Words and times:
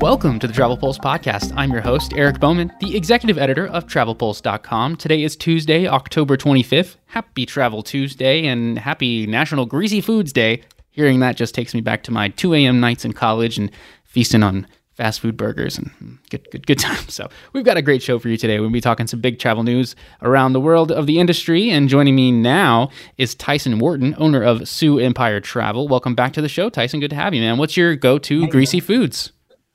Welcome 0.00 0.38
to 0.38 0.46
the 0.46 0.54
Travel 0.54 0.78
Pulse 0.78 0.96
podcast. 0.98 1.52
I'm 1.58 1.70
your 1.70 1.82
host, 1.82 2.14
Eric 2.16 2.40
Bowman, 2.40 2.72
the 2.80 2.96
executive 2.96 3.36
editor 3.36 3.66
of 3.66 3.86
TravelPulse.com. 3.86 4.96
Today 4.96 5.22
is 5.22 5.36
Tuesday, 5.36 5.86
October 5.86 6.38
25th. 6.38 6.96
Happy 7.04 7.44
Travel 7.44 7.82
Tuesday 7.82 8.46
and 8.46 8.78
happy 8.78 9.26
National 9.26 9.66
Greasy 9.66 10.00
Foods 10.00 10.32
Day. 10.32 10.62
Hearing 10.88 11.20
that 11.20 11.36
just 11.36 11.54
takes 11.54 11.74
me 11.74 11.82
back 11.82 12.02
to 12.04 12.12
my 12.12 12.30
2 12.30 12.54
a.m. 12.54 12.80
nights 12.80 13.04
in 13.04 13.12
college 13.12 13.58
and 13.58 13.70
feasting 14.04 14.42
on 14.42 14.66
fast 14.94 15.20
food 15.20 15.36
burgers 15.36 15.76
and 15.76 15.90
good, 16.30 16.50
good, 16.50 16.66
good 16.66 16.78
time. 16.78 17.06
So 17.08 17.28
we've 17.52 17.64
got 17.64 17.76
a 17.76 17.82
great 17.82 18.02
show 18.02 18.18
for 18.18 18.30
you 18.30 18.38
today. 18.38 18.58
We'll 18.58 18.70
be 18.70 18.80
talking 18.80 19.06
some 19.06 19.20
big 19.20 19.38
travel 19.38 19.64
news 19.64 19.96
around 20.22 20.54
the 20.54 20.60
world 20.60 20.90
of 20.90 21.06
the 21.06 21.18
industry. 21.20 21.68
And 21.68 21.90
joining 21.90 22.16
me 22.16 22.32
now 22.32 22.88
is 23.18 23.34
Tyson 23.34 23.78
Wharton, 23.78 24.14
owner 24.16 24.42
of 24.42 24.66
Sioux 24.66 24.98
Empire 24.98 25.40
Travel. 25.40 25.88
Welcome 25.88 26.14
back 26.14 26.32
to 26.32 26.40
the 26.40 26.48
show, 26.48 26.70
Tyson. 26.70 27.00
Good 27.00 27.10
to 27.10 27.16
have 27.16 27.34
you, 27.34 27.42
man. 27.42 27.58
What's 27.58 27.76
your 27.76 27.96
go-to 27.96 28.48
greasy 28.48 28.80
foods? 28.80 29.32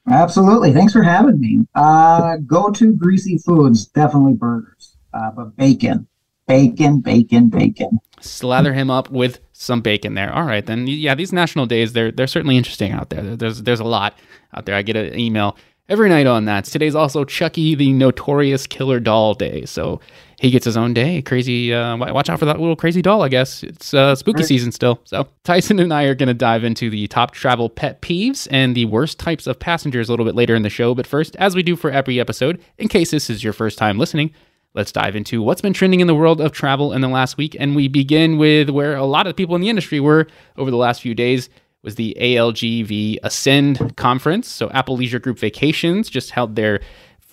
Absolutely. 0.09 0.71
Thanks 0.71 0.93
for 0.93 1.01
having 1.01 1.39
me. 1.39 1.65
Uh, 1.73 2.37
go 2.45 2.69
to 2.71 2.93
greasy 2.93 3.37
foods, 3.39 3.87
definitely 3.87 4.33
burgers, 4.33 4.97
uh, 5.13 5.31
but 5.31 5.55
bacon, 5.57 6.07
bacon, 6.47 6.99
bacon, 6.99 7.49
bacon. 7.49 7.99
Slather 8.21 8.73
him 8.73 8.89
up 8.89 9.09
with 9.09 9.39
some 9.51 9.81
bacon 9.81 10.13
there. 10.13 10.31
All 10.31 10.45
right, 10.45 10.65
then. 10.65 10.87
Yeah, 10.87 11.15
these 11.15 11.33
national 11.33 11.65
days, 11.65 11.93
they're, 11.93 12.11
they're 12.11 12.27
certainly 12.27 12.57
interesting 12.57 12.91
out 12.91 13.09
there. 13.09 13.35
There's, 13.35 13.63
there's 13.63 13.79
a 13.79 13.85
lot 13.85 14.17
out 14.55 14.65
there. 14.65 14.75
I 14.75 14.81
get 14.81 14.95
an 14.95 15.17
email 15.19 15.57
every 15.89 16.09
night 16.09 16.27
on 16.27 16.45
that. 16.45 16.65
Today's 16.65 16.95
also 16.95 17.25
Chucky, 17.25 17.75
the 17.75 17.93
notorious 17.93 18.67
killer 18.67 18.99
doll 18.99 19.33
day. 19.33 19.65
So 19.65 19.99
he 20.39 20.49
gets 20.49 20.65
his 20.65 20.77
own 20.77 20.93
day. 20.93 21.21
Crazy. 21.21 21.73
Uh, 21.73 21.97
watch 21.97 22.29
out 22.29 22.39
for 22.39 22.45
that 22.45 22.59
little 22.59 22.75
crazy 22.75 23.01
doll. 23.01 23.21
I 23.21 23.29
guess 23.29 23.63
it's 23.63 23.93
uh, 23.93 24.15
spooky 24.15 24.37
right. 24.37 24.45
season 24.45 24.71
still. 24.71 24.99
So 25.05 25.27
Tyson 25.43 25.79
and 25.79 25.93
I 25.93 26.03
are 26.03 26.15
going 26.15 26.27
to 26.27 26.33
dive 26.33 26.63
into 26.63 26.89
the 26.89 27.07
top 27.07 27.31
travel 27.31 27.69
pet 27.69 28.01
peeves 28.01 28.47
and 28.51 28.75
the 28.75 28.85
worst 28.85 29.19
types 29.19 29.47
of 29.47 29.59
passengers 29.59 30.09
a 30.09 30.11
little 30.11 30.25
bit 30.25 30.35
later 30.35 30.55
in 30.55 30.63
the 30.63 30.69
show. 30.69 30.93
But 30.93 31.07
first, 31.07 31.35
as 31.37 31.55
we 31.55 31.63
do 31.63 31.75
for 31.75 31.89
every 31.89 32.19
episode, 32.19 32.61
in 32.77 32.87
case 32.87 33.11
this 33.11 33.29
is 33.29 33.43
your 33.43 33.53
first 33.53 33.77
time 33.77 33.97
listening. 33.97 34.31
Let's 34.73 34.91
dive 34.91 35.15
into 35.15 35.41
what's 35.41 35.61
been 35.61 35.71
trending 35.71 36.01
in 36.01 36.07
the 36.07 36.15
world 36.15 36.41
of 36.41 36.51
travel 36.51 36.91
in 36.91 36.99
the 36.99 37.07
last 37.07 37.37
week. 37.37 37.55
And 37.57 37.77
we 37.77 37.87
begin 37.87 38.37
with 38.37 38.69
where 38.69 38.97
a 38.97 39.05
lot 39.05 39.25
of 39.25 39.37
people 39.37 39.55
in 39.55 39.61
the 39.61 39.69
industry 39.69 40.01
were 40.01 40.27
over 40.57 40.69
the 40.69 40.75
last 40.75 41.01
few 41.01 41.15
days 41.15 41.49
was 41.81 41.95
the 41.95 42.17
ALGV 42.19 43.19
Ascend 43.23 43.95
conference. 43.95 44.49
So 44.49 44.69
Apple 44.71 44.97
Leisure 44.97 45.19
Group 45.19 45.39
Vacations 45.39 46.09
just 46.09 46.31
held 46.31 46.57
their 46.57 46.81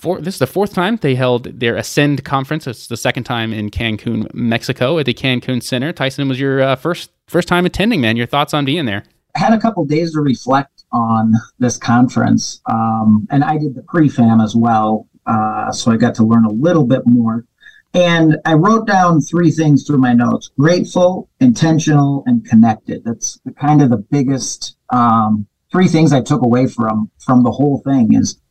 four, 0.03 0.21
this 0.21 0.35
is 0.35 0.39
the 0.41 0.47
fourth 0.49 0.75
time 0.75 0.97
they 0.97 1.15
held 1.15 1.45
their 1.45 1.77
Ascend 1.77 2.25
conference. 2.25 2.67
It's 2.67 2.89
the 2.89 2.97
second 2.97 3.23
time 3.23 3.53
in 3.53 3.71
Cancun, 3.71 4.33
Mexico, 4.35 4.99
at 4.99 5.07
the 5.07 5.15
Cancun 5.15 5.63
Center. 5.63 5.93
Tyson 5.93 6.27
it 6.27 6.29
was 6.29 6.41
your 6.41 6.61
uh, 6.61 6.77
first 6.77 7.11
first 7.29 7.47
time 7.47 7.65
attending. 7.65 8.01
Man, 8.01 8.17
your 8.17 8.27
thoughts 8.27 8.53
on 8.53 8.65
being 8.65 8.85
there? 8.85 9.05
I 9.37 9.39
had 9.39 9.55
a 9.55 9.61
couple 9.61 9.85
days 9.85 10.13
to 10.13 10.21
reflect 10.21 10.85
on 10.93 11.35
this 11.59 11.79
conference, 11.79 12.61
um, 12.67 13.27
and 13.31 13.45
I 13.45 13.57
did 13.57 13.75
the 13.75 13.83
pre-fam 13.83 14.41
as 14.41 14.55
well, 14.55 15.09
uh, 15.25 15.71
so 15.73 15.91
I 15.91 15.97
got 15.97 16.15
to 16.17 16.25
learn 16.25 16.45
a 16.45 16.51
little 16.51 16.85
bit 16.85 17.03
more. 17.07 17.47
And 17.95 18.39
I 18.45 18.55
wrote 18.55 18.87
down 18.87 19.21
three 19.21 19.51
things 19.53 19.87
through 19.87 19.99
my 19.99 20.15
notes: 20.15 20.51
grateful, 20.59 21.31
intentional, 21.41 22.25
and 22.27 22.45
connected. 22.45 23.05
That's 23.05 23.39
the 23.45 23.53
kind 23.53 23.81
of 23.81 23.91
the 23.91 23.99
biggest 23.99 24.77
um, 24.91 25.47
three 25.71 25.89
things 25.89 26.13
I 26.13 26.23
took 26.23 26.43
away 26.43 26.67
from 26.67 27.11
from 27.19 27.45
the 27.45 27.53
whole 27.53 27.81
thing. 27.85 28.15
Is 28.15 28.42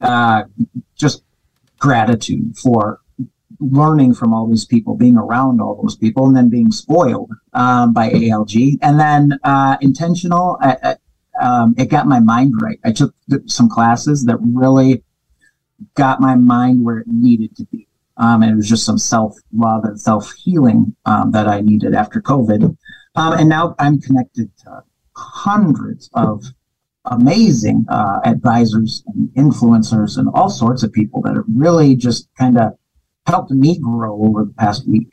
uh, 0.00 0.44
just 0.96 1.22
gratitude 1.78 2.56
for 2.56 3.00
learning 3.60 4.14
from 4.14 4.32
all 4.32 4.46
these 4.46 4.64
people, 4.64 4.96
being 4.96 5.16
around 5.16 5.60
all 5.60 5.80
those 5.82 5.96
people, 5.96 6.26
and 6.26 6.36
then 6.36 6.48
being 6.48 6.70
spoiled 6.70 7.30
um, 7.54 7.92
by 7.92 8.10
ALG. 8.10 8.78
And 8.82 8.98
then 9.00 9.38
uh, 9.42 9.76
intentional, 9.80 10.58
I, 10.60 10.76
I, 10.82 10.96
um, 11.40 11.74
it 11.78 11.86
got 11.86 12.06
my 12.06 12.20
mind 12.20 12.54
right. 12.60 12.78
I 12.84 12.92
took 12.92 13.14
some 13.46 13.68
classes 13.68 14.24
that 14.24 14.38
really 14.40 15.02
got 15.94 16.20
my 16.20 16.34
mind 16.34 16.84
where 16.84 16.98
it 16.98 17.06
needed 17.08 17.56
to 17.56 17.64
be. 17.66 17.86
Um, 18.16 18.42
and 18.42 18.50
it 18.52 18.56
was 18.56 18.68
just 18.68 18.84
some 18.84 18.98
self 18.98 19.36
love 19.52 19.84
and 19.84 20.00
self 20.00 20.32
healing 20.32 20.96
um, 21.06 21.30
that 21.32 21.46
I 21.46 21.60
needed 21.60 21.94
after 21.94 22.20
COVID. 22.20 22.76
Um, 23.14 23.32
and 23.32 23.48
now 23.48 23.76
I'm 23.78 24.00
connected 24.00 24.50
to 24.64 24.82
hundreds 25.16 26.10
of 26.14 26.44
amazing 27.10 27.86
uh, 27.88 28.20
advisors 28.24 29.02
and 29.06 29.28
influencers 29.34 30.18
and 30.18 30.28
all 30.34 30.50
sorts 30.50 30.82
of 30.82 30.92
people 30.92 31.22
that 31.22 31.34
have 31.34 31.44
really 31.48 31.96
just 31.96 32.28
kind 32.38 32.58
of 32.58 32.72
helped 33.26 33.50
me 33.50 33.78
grow 33.78 34.22
over 34.22 34.44
the 34.44 34.54
past 34.54 34.88
week. 34.88 35.08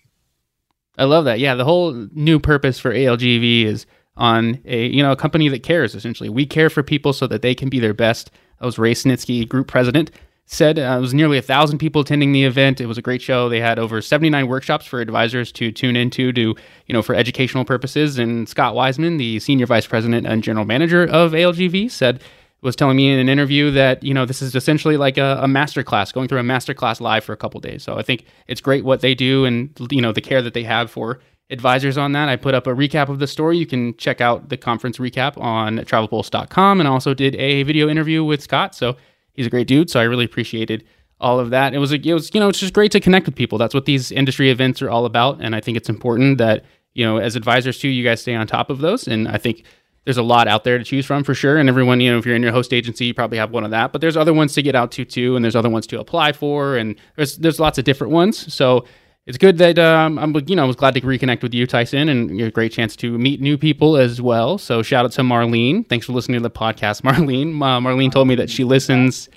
I 0.97 1.03
love 1.03 1.25
that. 1.25 1.39
Yeah, 1.39 1.55
the 1.55 1.65
whole 1.65 1.93
new 2.13 2.39
purpose 2.39 2.79
for 2.79 2.93
ALGV 2.93 3.65
is 3.65 3.85
on 4.17 4.61
a 4.65 4.87
you 4.87 5.03
know 5.03 5.11
a 5.11 5.15
company 5.15 5.49
that 5.49 5.63
cares. 5.63 5.93
Essentially, 5.95 6.29
we 6.29 6.45
care 6.45 6.69
for 6.69 6.83
people 6.83 7.13
so 7.13 7.27
that 7.27 7.41
they 7.41 7.53
can 7.53 7.69
be 7.69 7.79
their 7.79 7.93
best. 7.93 8.31
I 8.59 8.65
was 8.65 8.79
Ray 8.79 8.93
Snisky, 8.93 9.47
group 9.47 9.67
president, 9.67 10.11
said 10.45 10.77
uh, 10.77 10.95
it 10.97 11.01
was 11.01 11.13
nearly 11.13 11.37
a 11.37 11.41
thousand 11.41 11.79
people 11.79 12.01
attending 12.01 12.31
the 12.31 12.43
event. 12.43 12.79
It 12.79 12.85
was 12.85 12.97
a 12.97 13.01
great 13.01 13.21
show. 13.21 13.49
They 13.49 13.59
had 13.59 13.79
over 13.79 14.01
79 14.01 14.47
workshops 14.47 14.85
for 14.85 15.01
advisors 15.01 15.51
to 15.53 15.71
tune 15.71 15.95
into 15.95 16.31
to, 16.33 16.41
you 16.41 16.93
know, 16.93 17.01
for 17.01 17.15
educational 17.15 17.65
purposes. 17.65 18.19
And 18.19 18.47
Scott 18.47 18.75
Wiseman, 18.75 19.17
the 19.17 19.39
senior 19.39 19.65
vice 19.65 19.87
president 19.87 20.27
and 20.27 20.43
general 20.43 20.65
manager 20.65 21.03
of 21.03 21.31
ALGV, 21.31 21.89
said 21.89 22.21
was 22.65 22.75
telling 22.75 22.97
me 22.97 23.11
in 23.11 23.19
an 23.19 23.29
interview 23.29 23.69
that 23.69 24.03
you 24.03 24.13
know 24.13 24.25
this 24.25 24.41
is 24.41 24.55
essentially 24.55 24.97
like 24.97 25.17
a, 25.19 25.39
a 25.41 25.47
master 25.47 25.83
class 25.83 26.11
going 26.11 26.27
through 26.27 26.39
a 26.39 26.43
master 26.43 26.73
class 26.73 26.99
live 26.99 27.23
for 27.23 27.31
a 27.31 27.37
couple 27.37 27.59
days 27.59 27.83
so 27.83 27.95
i 27.97 28.01
think 28.01 28.25
it's 28.47 28.59
great 28.59 28.83
what 28.83 29.01
they 29.01 29.13
do 29.13 29.45
and 29.45 29.69
you 29.91 30.01
know 30.01 30.11
the 30.11 30.19
care 30.19 30.41
that 30.41 30.55
they 30.55 30.63
have 30.63 30.89
for 30.89 31.19
advisors 31.51 31.95
on 31.95 32.13
that 32.13 32.27
i 32.27 32.35
put 32.35 32.55
up 32.55 32.65
a 32.65 32.71
recap 32.71 33.07
of 33.07 33.19
the 33.19 33.27
story 33.27 33.55
you 33.55 33.67
can 33.67 33.95
check 33.97 34.19
out 34.19 34.49
the 34.49 34.57
conference 34.57 34.97
recap 34.97 35.37
on 35.37 35.77
travelpulse.com 35.77 36.79
and 36.79 36.89
also 36.89 37.13
did 37.13 37.35
a 37.35 37.61
video 37.63 37.87
interview 37.87 38.23
with 38.23 38.41
scott 38.41 38.73
so 38.73 38.95
he's 39.35 39.47
a 39.47 39.49
great 39.49 39.67
dude. 39.67 39.89
So 39.89 39.99
I 39.99 40.03
really 40.03 40.25
appreciated 40.25 40.83
all 41.19 41.39
of 41.39 41.49
that. 41.51 41.73
It 41.73 41.77
was, 41.79 41.91
it 41.91 42.05
was, 42.05 42.33
you 42.33 42.39
know, 42.39 42.49
it's 42.49 42.59
just 42.59 42.73
great 42.73 42.91
to 42.91 42.99
connect 42.99 43.25
with 43.25 43.35
people. 43.35 43.57
That's 43.57 43.73
what 43.73 43.85
these 43.85 44.11
industry 44.11 44.49
events 44.49 44.81
are 44.81 44.89
all 44.89 45.05
about. 45.05 45.41
And 45.41 45.55
I 45.55 45.61
think 45.61 45.77
it's 45.77 45.89
important 45.89 46.37
that, 46.39 46.65
you 46.93 47.05
know, 47.05 47.17
as 47.17 47.35
advisors 47.35 47.79
too, 47.79 47.87
you 47.87 48.03
guys 48.03 48.21
stay 48.21 48.35
on 48.35 48.47
top 48.47 48.69
of 48.69 48.79
those. 48.79 49.07
And 49.07 49.27
I 49.27 49.37
think 49.37 49.63
there's 50.05 50.17
a 50.17 50.23
lot 50.23 50.47
out 50.47 50.63
there 50.63 50.77
to 50.77 50.83
choose 50.83 51.05
from 51.05 51.23
for 51.23 51.33
sure. 51.33 51.57
And 51.57 51.67
everyone, 51.67 51.99
you 51.99 52.11
know, 52.11 52.17
if 52.17 52.25
you're 52.25 52.35
in 52.35 52.43
your 52.43 52.51
host 52.51 52.73
agency, 52.73 53.05
you 53.05 53.13
probably 53.13 53.37
have 53.37 53.51
one 53.51 53.63
of 53.63 53.71
that. 53.71 53.91
But 53.91 54.01
there's 54.01 54.15
other 54.15 54.33
ones 54.33 54.53
to 54.53 54.61
get 54.61 54.75
out 54.75 54.91
to 54.93 55.05
too, 55.05 55.35
and 55.35 55.43
there's 55.43 55.55
other 55.55 55.69
ones 55.69 55.87
to 55.87 55.99
apply 55.99 56.31
for, 56.31 56.77
and 56.77 56.95
there's 57.15 57.37
there's 57.37 57.59
lots 57.59 57.77
of 57.77 57.85
different 57.85 58.13
ones. 58.13 58.53
So 58.53 58.85
it's 59.25 59.37
good 59.37 59.57
that 59.57 59.79
um, 59.79 60.19
I'm, 60.19 60.35
you 60.47 60.55
know, 60.55 60.63
I 60.63 60.67
was 60.67 60.75
glad 60.75 60.93
to 60.93 61.01
reconnect 61.01 61.41
with 61.41 61.53
you, 61.53 61.65
Tyson, 61.65 62.09
and 62.09 62.39
a 62.39 62.51
great 62.51 62.71
chance 62.71 62.95
to 62.97 63.17
meet 63.17 63.41
new 63.41 63.57
people 63.57 63.97
as 63.97 64.21
well. 64.21 64.57
So 64.59 64.83
shout 64.83 65.03
out 65.03 65.11
to 65.13 65.21
Marlene. 65.21 65.87
Thanks 65.89 66.05
for 66.05 66.13
listening 66.13 66.39
to 66.39 66.43
the 66.43 66.51
podcast, 66.51 67.01
Marlene. 67.03 67.55
Uh, 67.55 67.79
Marlene 67.79 68.11
told 68.11 68.27
me 68.27 68.35
that 68.35 68.49
she 68.51 68.63
listens 68.63 69.27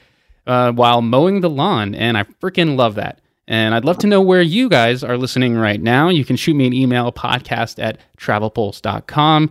uh, 0.47 0.73
while 0.73 1.01
mowing 1.01 1.41
the 1.41 1.51
lawn, 1.51 1.95
and 1.95 2.19
I 2.19 2.25
freaking 2.25 2.77
love 2.77 2.97
that. 2.97 3.21
And 3.47 3.75
I'd 3.75 3.87
love 3.87 3.97
to 3.99 4.07
know 4.07 4.21
where 4.21 4.43
you 4.43 4.69
guys 4.69 5.03
are 5.03 5.17
listening 5.17 5.55
right 5.55 5.81
now. 5.81 6.11
You 6.11 6.23
can 6.23 6.37
shoot 6.37 6.55
me 6.55 6.67
an 6.67 6.75
email, 6.75 7.11
podcast 7.11 7.83
at 7.83 7.99
travelpulse.com. 8.19 9.51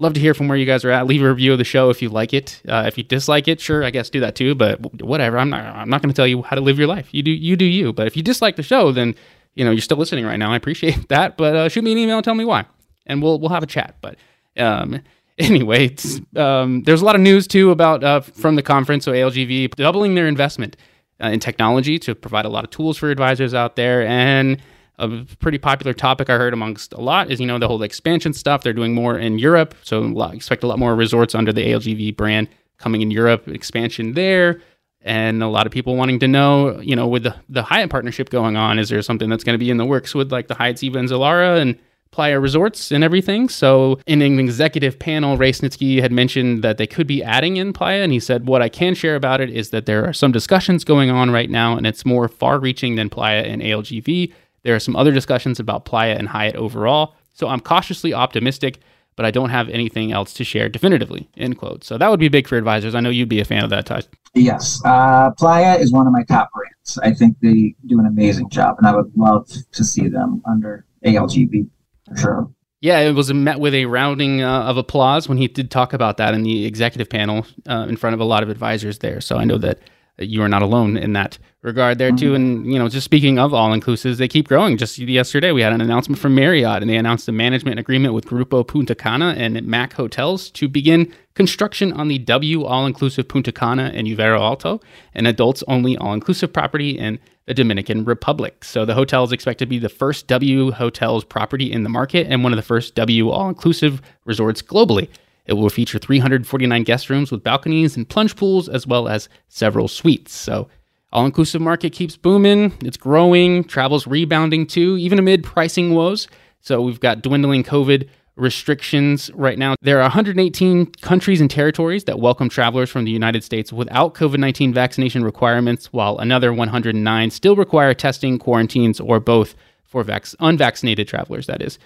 Love 0.00 0.12
to 0.12 0.20
hear 0.20 0.34
from 0.34 0.48
where 0.48 0.58
you 0.58 0.66
guys 0.66 0.84
are 0.84 0.90
at. 0.90 1.06
Leave 1.06 1.22
a 1.22 1.28
review 1.28 1.52
of 1.52 1.58
the 1.58 1.64
show 1.64 1.88
if 1.88 2.02
you 2.02 2.10
like 2.10 2.34
it. 2.34 2.60
Uh, 2.68 2.84
if 2.86 2.98
you 2.98 3.04
dislike 3.04 3.48
it, 3.48 3.58
sure, 3.58 3.82
I 3.82 3.90
guess 3.90 4.10
do 4.10 4.20
that 4.20 4.36
too. 4.36 4.54
But 4.54 5.02
whatever. 5.02 5.38
I'm 5.38 5.48
not. 5.50 5.64
I'm 5.64 5.88
not 5.88 6.02
going 6.02 6.10
to 6.10 6.14
tell 6.14 6.26
you 6.26 6.42
how 6.42 6.56
to 6.56 6.62
live 6.62 6.78
your 6.78 6.86
life. 6.86 7.08
You 7.10 7.22
do. 7.22 7.30
You 7.30 7.56
do 7.56 7.64
you. 7.64 7.92
But 7.92 8.06
if 8.06 8.16
you 8.16 8.22
dislike 8.22 8.56
the 8.56 8.62
show, 8.62 8.92
then 8.92 9.16
you 9.58 9.64
know 9.64 9.72
you're 9.72 9.80
still 9.80 9.96
listening 9.96 10.24
right 10.24 10.38
now. 10.38 10.52
I 10.52 10.56
appreciate 10.56 11.08
that. 11.08 11.36
But 11.36 11.56
uh, 11.56 11.68
shoot 11.68 11.82
me 11.82 11.92
an 11.92 11.98
email 11.98 12.16
and 12.16 12.24
tell 12.24 12.34
me 12.34 12.44
why, 12.44 12.64
and 13.06 13.22
we'll 13.22 13.38
we'll 13.38 13.50
have 13.50 13.64
a 13.64 13.66
chat. 13.66 13.96
But 14.00 14.16
um, 14.56 15.02
anyway, 15.38 15.94
um, 16.36 16.82
there's 16.84 17.02
a 17.02 17.04
lot 17.04 17.16
of 17.16 17.20
news 17.20 17.46
too 17.46 17.70
about 17.70 18.04
uh, 18.04 18.20
from 18.20 18.54
the 18.54 18.62
conference. 18.62 19.04
So 19.04 19.12
ALGV 19.12 19.74
doubling 19.74 20.14
their 20.14 20.28
investment 20.28 20.76
uh, 21.22 21.28
in 21.28 21.40
technology 21.40 21.98
to 21.98 22.14
provide 22.14 22.44
a 22.44 22.48
lot 22.48 22.64
of 22.64 22.70
tools 22.70 22.96
for 22.96 23.10
advisors 23.10 23.52
out 23.52 23.74
there, 23.76 24.06
and 24.06 24.62
a 25.00 25.24
pretty 25.40 25.58
popular 25.58 25.92
topic 25.92 26.30
I 26.30 26.36
heard 26.36 26.52
amongst 26.52 26.92
a 26.92 27.00
lot 27.00 27.30
is 27.30 27.40
you 27.40 27.46
know 27.46 27.58
the 27.58 27.68
whole 27.68 27.82
expansion 27.82 28.32
stuff. 28.32 28.62
They're 28.62 28.72
doing 28.72 28.94
more 28.94 29.18
in 29.18 29.40
Europe, 29.40 29.74
so 29.82 29.98
a 29.98 30.06
lot, 30.06 30.34
expect 30.34 30.62
a 30.62 30.68
lot 30.68 30.78
more 30.78 30.94
resorts 30.94 31.34
under 31.34 31.52
the 31.52 31.66
ALGV 31.66 32.16
brand 32.16 32.48
coming 32.78 33.02
in 33.02 33.10
Europe. 33.10 33.48
Expansion 33.48 34.14
there. 34.14 34.60
And 35.02 35.42
a 35.42 35.48
lot 35.48 35.66
of 35.66 35.72
people 35.72 35.96
wanting 35.96 36.18
to 36.20 36.28
know, 36.28 36.80
you 36.80 36.96
know, 36.96 37.06
with 37.06 37.22
the, 37.22 37.36
the 37.48 37.62
Hyatt 37.62 37.90
partnership 37.90 38.30
going 38.30 38.56
on, 38.56 38.78
is 38.78 38.88
there 38.88 39.00
something 39.00 39.30
that's 39.30 39.44
going 39.44 39.54
to 39.54 39.58
be 39.58 39.70
in 39.70 39.76
the 39.76 39.84
works 39.84 40.14
with 40.14 40.32
like 40.32 40.48
the 40.48 40.54
Hyatt 40.54 40.76
Ziva 40.76 40.96
and 40.96 41.08
Zilara 41.08 41.60
and 41.60 41.78
Playa 42.10 42.40
Resorts 42.40 42.90
and 42.90 43.04
everything. 43.04 43.48
So, 43.48 44.00
in 44.06 44.22
an 44.22 44.38
executive 44.38 44.98
panel, 44.98 45.36
Ray 45.36 45.52
Snisky 45.52 46.00
had 46.00 46.12
mentioned 46.12 46.62
that 46.64 46.78
they 46.78 46.86
could 46.86 47.06
be 47.06 47.22
adding 47.22 47.56
in 47.56 47.72
Playa, 47.72 48.02
and 48.02 48.12
he 48.12 48.20
said, 48.20 48.46
What 48.46 48.62
I 48.62 48.68
can 48.68 48.94
share 48.94 49.16
about 49.16 49.40
it 49.40 49.50
is 49.50 49.70
that 49.70 49.86
there 49.86 50.06
are 50.06 50.12
some 50.12 50.32
discussions 50.32 50.84
going 50.84 51.10
on 51.10 51.30
right 51.30 51.50
now, 51.50 51.76
and 51.76 51.86
it's 51.86 52.04
more 52.04 52.28
far 52.28 52.58
reaching 52.58 52.96
than 52.96 53.10
Playa 53.10 53.42
and 53.42 53.62
ALGV. 53.62 54.32
There 54.62 54.74
are 54.74 54.80
some 54.80 54.96
other 54.96 55.12
discussions 55.12 55.60
about 55.60 55.84
Playa 55.84 56.16
and 56.16 56.28
Hyatt 56.28 56.56
overall. 56.56 57.14
So, 57.34 57.48
I'm 57.48 57.60
cautiously 57.60 58.14
optimistic, 58.14 58.80
but 59.18 59.26
I 59.26 59.30
don't 59.30 59.50
have 59.50 59.68
anything 59.68 60.12
else 60.12 60.32
to 60.34 60.44
share 60.44 60.68
definitively. 60.68 61.28
End 61.36 61.58
quote. 61.58 61.84
So, 61.84 61.98
that 61.98 62.08
would 62.08 62.20
be 62.20 62.28
big 62.28 62.48
for 62.48 62.56
advisors. 62.56 62.94
I 62.94 63.00
know 63.00 63.10
you'd 63.10 63.28
be 63.28 63.40
a 63.40 63.44
fan 63.44 63.64
of 63.64 63.70
that, 63.70 63.84
Ty. 63.84 64.02
Yes. 64.34 64.80
Uh, 64.84 65.30
Playa 65.32 65.76
is 65.76 65.92
one 65.92 66.06
of 66.06 66.12
my 66.12 66.22
top 66.22 66.50
brands. 66.52 66.98
I 67.02 67.12
think 67.12 67.36
they 67.42 67.74
do 67.86 67.98
an 67.98 68.06
amazing 68.06 68.48
job, 68.48 68.76
and 68.78 68.86
I 68.86 68.94
would 68.94 69.10
love 69.16 69.50
to 69.72 69.84
see 69.84 70.08
them 70.08 70.40
under 70.46 70.86
ALGV. 71.04 71.68
Sure. 72.16 72.48
Yeah, 72.80 73.00
it 73.00 73.12
was 73.12 73.32
met 73.34 73.58
with 73.58 73.74
a 73.74 73.86
rounding 73.86 74.42
uh, 74.42 74.62
of 74.62 74.76
applause 74.76 75.28
when 75.28 75.36
he 75.36 75.48
did 75.48 75.70
talk 75.70 75.92
about 75.92 76.16
that 76.18 76.32
in 76.32 76.42
the 76.44 76.64
executive 76.64 77.10
panel 77.10 77.44
uh, 77.68 77.86
in 77.88 77.96
front 77.96 78.14
of 78.14 78.20
a 78.20 78.24
lot 78.24 78.44
of 78.44 78.50
advisors 78.50 79.00
there. 79.00 79.20
So 79.20 79.36
I 79.36 79.44
know 79.44 79.58
that 79.58 79.80
you 80.18 80.42
are 80.42 80.48
not 80.48 80.62
alone 80.62 80.96
in 80.96 81.12
that 81.12 81.38
regard 81.62 81.98
there 81.98 82.10
too. 82.10 82.32
Mm-hmm. 82.32 82.34
And 82.34 82.72
you 82.72 82.78
know, 82.78 82.88
just 82.88 83.04
speaking 83.04 83.38
of 83.38 83.52
all 83.52 83.70
inclusives, 83.70 84.16
they 84.16 84.28
keep 84.28 84.48
growing. 84.48 84.76
Just 84.76 84.98
yesterday, 84.98 85.52
we 85.52 85.62
had 85.62 85.72
an 85.72 85.80
announcement 85.80 86.20
from 86.20 86.34
Marriott, 86.34 86.82
and 86.82 86.90
they 86.90 86.96
announced 86.96 87.28
a 87.28 87.32
management 87.32 87.78
agreement 87.78 88.14
with 88.14 88.26
Grupo 88.26 88.66
Punta 88.66 88.94
Cana 88.94 89.34
and 89.36 89.60
Mac 89.66 89.94
Hotels 89.94 90.50
to 90.50 90.68
begin 90.68 91.12
construction 91.34 91.92
on 91.92 92.08
the 92.08 92.18
W 92.18 92.64
all 92.64 92.86
inclusive 92.86 93.28
Punta 93.28 93.52
Cana 93.52 93.90
and 93.94 94.06
Uvero 94.06 94.40
Alto, 94.40 94.80
an 95.14 95.26
adults 95.26 95.62
only 95.68 95.96
all 95.96 96.12
inclusive 96.12 96.52
property 96.52 96.98
in 96.98 97.18
the 97.46 97.54
Dominican 97.54 98.04
Republic. 98.04 98.62
So 98.62 98.84
the 98.84 98.94
hotel 98.94 99.24
is 99.24 99.32
expected 99.32 99.64
to 99.64 99.68
be 99.70 99.78
the 99.78 99.88
first 99.88 100.26
W 100.26 100.70
hotels 100.70 101.24
property 101.24 101.72
in 101.72 101.82
the 101.82 101.88
market 101.88 102.26
and 102.28 102.42
one 102.42 102.52
of 102.52 102.56
the 102.58 102.62
first 102.62 102.94
W 102.94 103.30
all 103.30 103.48
inclusive 103.48 104.02
resorts 104.26 104.60
globally. 104.60 105.08
It 105.48 105.54
will 105.54 105.70
feature 105.70 105.98
349 105.98 106.82
guest 106.84 107.08
rooms 107.10 107.32
with 107.32 107.42
balconies 107.42 107.96
and 107.96 108.08
plunge 108.08 108.36
pools, 108.36 108.68
as 108.68 108.86
well 108.86 109.08
as 109.08 109.28
several 109.48 109.88
suites. 109.88 110.32
So, 110.34 110.68
all 111.10 111.24
inclusive 111.24 111.62
market 111.62 111.94
keeps 111.94 112.16
booming. 112.16 112.74
It's 112.84 112.98
growing. 112.98 113.64
Travel's 113.64 114.06
rebounding 114.06 114.66
too, 114.66 114.98
even 114.98 115.18
amid 115.18 115.42
pricing 115.42 115.94
woes. 115.94 116.28
So, 116.60 116.82
we've 116.82 117.00
got 117.00 117.22
dwindling 117.22 117.64
COVID 117.64 118.08
restrictions 118.36 119.30
right 119.34 119.58
now. 119.58 119.74
There 119.80 119.98
are 119.98 120.02
118 120.02 120.86
countries 121.00 121.40
and 121.40 121.50
territories 121.50 122.04
that 122.04 122.20
welcome 122.20 122.48
travelers 122.48 122.88
from 122.90 123.04
the 123.04 123.10
United 123.10 123.42
States 123.42 123.72
without 123.72 124.14
COVID 124.14 124.38
19 124.38 124.72
vaccination 124.72 125.24
requirements, 125.24 125.92
while 125.92 126.18
another 126.18 126.52
109 126.52 127.30
still 127.30 127.56
require 127.56 127.94
testing, 127.94 128.38
quarantines, 128.38 129.00
or 129.00 129.18
both 129.18 129.54
for 129.84 130.04
vac- 130.04 130.26
unvaccinated 130.40 131.08
travelers, 131.08 131.46
that 131.46 131.62
is. 131.62 131.78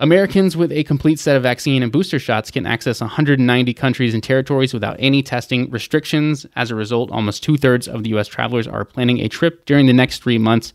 Americans 0.00 0.56
with 0.56 0.70
a 0.70 0.84
complete 0.84 1.18
set 1.18 1.36
of 1.36 1.42
vaccine 1.42 1.82
and 1.82 1.90
booster 1.90 2.20
shots 2.20 2.52
can 2.52 2.66
access 2.66 3.00
190 3.00 3.74
countries 3.74 4.14
and 4.14 4.22
territories 4.22 4.72
without 4.72 4.94
any 5.00 5.24
testing 5.24 5.68
restrictions. 5.70 6.46
As 6.54 6.70
a 6.70 6.76
result, 6.76 7.10
almost 7.10 7.42
two 7.42 7.56
thirds 7.56 7.88
of 7.88 8.04
the 8.04 8.10
US 8.10 8.28
travelers 8.28 8.68
are 8.68 8.84
planning 8.84 9.18
a 9.18 9.28
trip 9.28 9.66
during 9.66 9.86
the 9.86 9.92
next 9.92 10.22
three 10.22 10.38
months. 10.38 10.72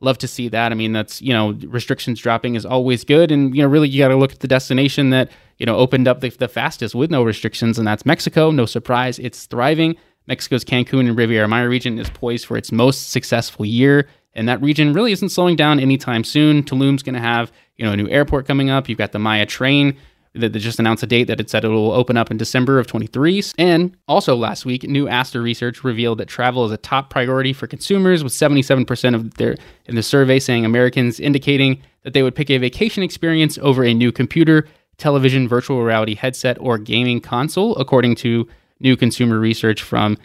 Love 0.00 0.18
to 0.18 0.28
see 0.28 0.48
that. 0.48 0.72
I 0.72 0.74
mean, 0.74 0.92
that's, 0.92 1.22
you 1.22 1.32
know, 1.32 1.52
restrictions 1.68 2.20
dropping 2.20 2.54
is 2.54 2.66
always 2.66 3.02
good. 3.02 3.32
And, 3.32 3.56
you 3.56 3.62
know, 3.62 3.68
really, 3.68 3.88
you 3.88 3.98
got 3.98 4.08
to 4.08 4.16
look 4.16 4.32
at 4.32 4.40
the 4.40 4.48
destination 4.48 5.08
that, 5.08 5.30
you 5.56 5.64
know, 5.64 5.76
opened 5.76 6.06
up 6.06 6.20
the, 6.20 6.28
the 6.28 6.48
fastest 6.48 6.94
with 6.94 7.10
no 7.10 7.22
restrictions, 7.22 7.78
and 7.78 7.88
that's 7.88 8.04
Mexico. 8.04 8.50
No 8.50 8.66
surprise, 8.66 9.18
it's 9.18 9.46
thriving. 9.46 9.96
Mexico's 10.26 10.64
Cancun 10.64 11.08
and 11.08 11.16
Riviera 11.16 11.48
Maya 11.48 11.66
region 11.66 11.98
is 11.98 12.10
poised 12.10 12.44
for 12.44 12.58
its 12.58 12.70
most 12.70 13.08
successful 13.08 13.64
year. 13.64 14.06
And 14.34 14.46
that 14.50 14.60
region 14.60 14.92
really 14.92 15.12
isn't 15.12 15.30
slowing 15.30 15.56
down 15.56 15.80
anytime 15.80 16.24
soon. 16.24 16.62
Tulum's 16.62 17.02
going 17.02 17.14
to 17.14 17.20
have 17.20 17.50
you 17.76 17.84
know 17.84 17.92
a 17.92 17.96
new 17.96 18.08
airport 18.08 18.46
coming 18.46 18.70
up. 18.70 18.88
You've 18.88 18.98
got 18.98 19.12
the 19.12 19.18
Maya 19.18 19.46
train 19.46 19.96
that 20.40 20.50
just 20.50 20.78
announced 20.78 21.02
a 21.02 21.06
date 21.06 21.24
that 21.24 21.40
it 21.40 21.48
said 21.50 21.64
it 21.64 21.68
will 21.68 21.92
open 21.92 22.16
up 22.16 22.30
in 22.30 22.36
December 22.36 22.78
of 22.78 22.86
23. 22.86 23.42
And 23.58 23.96
also 24.06 24.36
last 24.36 24.66
week, 24.66 24.84
new 24.84 25.08
ASTA 25.08 25.40
research 25.40 25.82
revealed 25.82 26.18
that 26.18 26.26
travel 26.26 26.64
is 26.64 26.72
a 26.72 26.76
top 26.76 27.10
priority 27.10 27.52
for 27.52 27.66
consumers, 27.66 28.22
with 28.22 28.32
77% 28.32 29.14
of 29.14 29.34
their 29.34 29.56
in 29.86 29.94
the 29.94 30.02
survey 30.02 30.38
saying 30.38 30.64
Americans 30.64 31.18
indicating 31.18 31.82
that 32.02 32.12
they 32.12 32.22
would 32.22 32.34
pick 32.34 32.50
a 32.50 32.58
vacation 32.58 33.02
experience 33.02 33.58
over 33.58 33.84
a 33.84 33.94
new 33.94 34.12
computer, 34.12 34.66
television, 34.98 35.48
virtual 35.48 35.82
reality 35.82 36.14
headset, 36.14 36.56
or 36.60 36.78
gaming 36.78 37.20
console, 37.20 37.74
according 37.76 38.14
to 38.16 38.46
new 38.80 38.96
consumer 38.96 39.38
research 39.38 39.82
from 39.82 40.18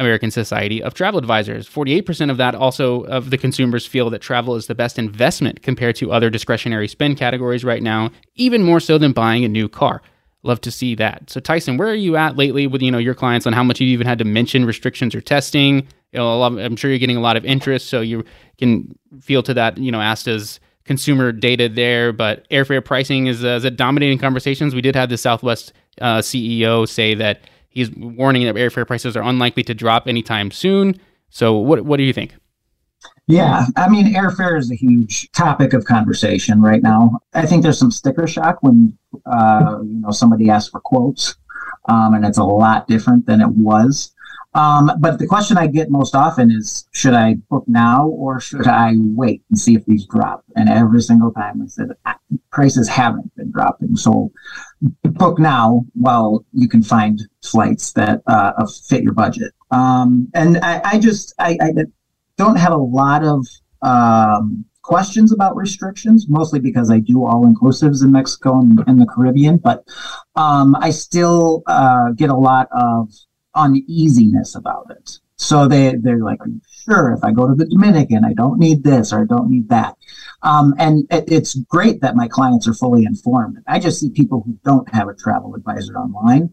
American 0.00 0.30
Society 0.30 0.82
of 0.82 0.94
Travel 0.94 1.18
Advisors. 1.18 1.68
48% 1.68 2.30
of 2.30 2.38
that 2.38 2.54
also 2.54 3.02
of 3.02 3.30
the 3.30 3.38
consumers 3.38 3.86
feel 3.86 4.10
that 4.10 4.20
travel 4.20 4.56
is 4.56 4.66
the 4.66 4.74
best 4.74 4.98
investment 4.98 5.62
compared 5.62 5.94
to 5.96 6.10
other 6.10 6.30
discretionary 6.30 6.88
spend 6.88 7.16
categories 7.16 7.64
right 7.64 7.82
now, 7.82 8.10
even 8.34 8.62
more 8.62 8.80
so 8.80 8.98
than 8.98 9.12
buying 9.12 9.44
a 9.44 9.48
new 9.48 9.68
car. 9.68 10.02
Love 10.42 10.60
to 10.62 10.70
see 10.70 10.94
that. 10.94 11.28
So 11.28 11.38
Tyson, 11.38 11.76
where 11.76 11.88
are 11.88 11.94
you 11.94 12.16
at 12.16 12.36
lately 12.36 12.66
with 12.66 12.80
you 12.80 12.90
know 12.90 12.98
your 12.98 13.14
clients 13.14 13.46
on 13.46 13.52
how 13.52 13.62
much 13.62 13.78
you've 13.78 13.90
even 13.90 14.06
had 14.06 14.18
to 14.18 14.24
mention 14.24 14.64
restrictions 14.64 15.14
or 15.14 15.20
testing? 15.20 15.86
You 16.12 16.18
know, 16.18 16.42
I'm 16.42 16.76
sure 16.76 16.90
you're 16.90 16.98
getting 16.98 17.18
a 17.18 17.20
lot 17.20 17.36
of 17.36 17.44
interest, 17.44 17.88
so 17.88 18.00
you 18.00 18.24
can 18.58 18.96
feel 19.20 19.42
to 19.42 19.54
that. 19.54 19.76
You 19.76 19.92
know, 19.92 20.00
ASTA's 20.00 20.58
consumer 20.84 21.30
data 21.30 21.68
there, 21.68 22.12
but 22.12 22.48
airfare 22.48 22.84
pricing 22.84 23.26
is, 23.26 23.44
uh, 23.44 23.60
is 23.62 23.70
dominating 23.72 24.18
conversations? 24.18 24.74
We 24.74 24.80
did 24.80 24.96
have 24.96 25.10
the 25.10 25.18
Southwest 25.18 25.72
uh, 26.00 26.18
CEO 26.18 26.88
say 26.88 27.14
that 27.14 27.42
He's 27.70 27.90
warning 27.92 28.44
that 28.44 28.56
airfare 28.56 28.86
prices 28.86 29.16
are 29.16 29.22
unlikely 29.22 29.62
to 29.64 29.74
drop 29.74 30.06
anytime 30.06 30.50
soon. 30.50 31.00
So, 31.30 31.56
what 31.56 31.84
what 31.84 31.96
do 31.96 32.02
you 32.02 32.12
think? 32.12 32.34
Yeah, 33.26 33.66
I 33.76 33.88
mean, 33.88 34.12
airfare 34.12 34.58
is 34.58 34.70
a 34.70 34.74
huge 34.74 35.30
topic 35.32 35.72
of 35.72 35.84
conversation 35.84 36.60
right 36.60 36.82
now. 36.82 37.20
I 37.32 37.46
think 37.46 37.62
there's 37.62 37.78
some 37.78 37.92
sticker 37.92 38.26
shock 38.26 38.58
when 38.62 38.98
uh, 39.24 39.78
you 39.82 40.00
know 40.00 40.10
somebody 40.10 40.50
asks 40.50 40.70
for 40.70 40.80
quotes, 40.80 41.36
um, 41.88 42.14
and 42.14 42.24
it's 42.24 42.38
a 42.38 42.44
lot 42.44 42.88
different 42.88 43.26
than 43.26 43.40
it 43.40 43.48
was. 43.48 44.12
Um, 44.52 44.90
but 44.98 45.18
the 45.18 45.26
question 45.26 45.56
I 45.56 45.68
get 45.68 45.90
most 45.90 46.14
often 46.14 46.50
is, 46.50 46.88
should 46.92 47.14
I 47.14 47.34
book 47.50 47.64
now 47.68 48.08
or 48.08 48.40
should 48.40 48.66
I 48.66 48.94
wait 48.96 49.42
and 49.48 49.58
see 49.58 49.76
if 49.76 49.84
these 49.86 50.06
drop? 50.06 50.44
And 50.56 50.68
every 50.68 51.02
single 51.02 51.32
time 51.32 51.62
I 51.62 51.66
said, 51.66 51.90
prices 52.50 52.88
haven't 52.88 53.34
been 53.36 53.52
dropping. 53.52 53.96
So 53.96 54.32
book 55.04 55.38
now 55.38 55.84
while 55.94 56.44
you 56.52 56.68
can 56.68 56.82
find 56.82 57.20
flights 57.44 57.92
that 57.92 58.22
uh, 58.26 58.66
fit 58.88 59.04
your 59.04 59.12
budget. 59.12 59.52
Um, 59.70 60.28
and 60.34 60.58
I, 60.58 60.80
I 60.84 60.98
just, 60.98 61.32
I, 61.38 61.56
I, 61.62 61.72
don't 62.36 62.56
have 62.56 62.72
a 62.72 62.76
lot 62.76 63.22
of 63.22 63.46
um, 63.82 64.64
questions 64.82 65.30
about 65.30 65.54
restrictions, 65.56 66.26
mostly 66.28 66.58
because 66.58 66.90
I 66.90 66.98
do 66.98 67.26
all 67.26 67.44
inclusives 67.44 68.02
in 68.02 68.12
Mexico 68.12 68.58
and, 68.58 68.82
and 68.86 68.98
the 68.98 69.06
Caribbean. 69.06 69.58
But 69.58 69.84
um, 70.36 70.74
I 70.80 70.90
still 70.90 71.62
uh, 71.66 72.12
get 72.12 72.30
a 72.30 72.34
lot 72.34 72.66
of 72.72 73.10
uneasiness 73.54 74.54
about 74.54 74.86
it. 74.90 75.18
So 75.36 75.66
they 75.66 75.94
they're 76.00 76.18
like, 76.18 76.40
sure, 76.84 77.12
if 77.12 77.24
I 77.24 77.32
go 77.32 77.48
to 77.48 77.54
the 77.54 77.64
Dominican, 77.66 78.24
I 78.24 78.34
don't 78.34 78.58
need 78.58 78.84
this 78.84 79.12
or 79.12 79.20
I 79.22 79.24
don't 79.24 79.50
need 79.50 79.68
that. 79.70 79.96
Um, 80.42 80.74
and 80.78 81.06
it, 81.10 81.24
it's 81.28 81.54
great 81.54 82.00
that 82.02 82.16
my 82.16 82.28
clients 82.28 82.68
are 82.68 82.74
fully 82.74 83.04
informed. 83.04 83.58
I 83.66 83.78
just 83.78 84.00
see 84.00 84.10
people 84.10 84.42
who 84.44 84.58
don't 84.64 84.92
have 84.94 85.08
a 85.08 85.14
travel 85.14 85.54
advisor 85.54 85.94
online 85.94 86.50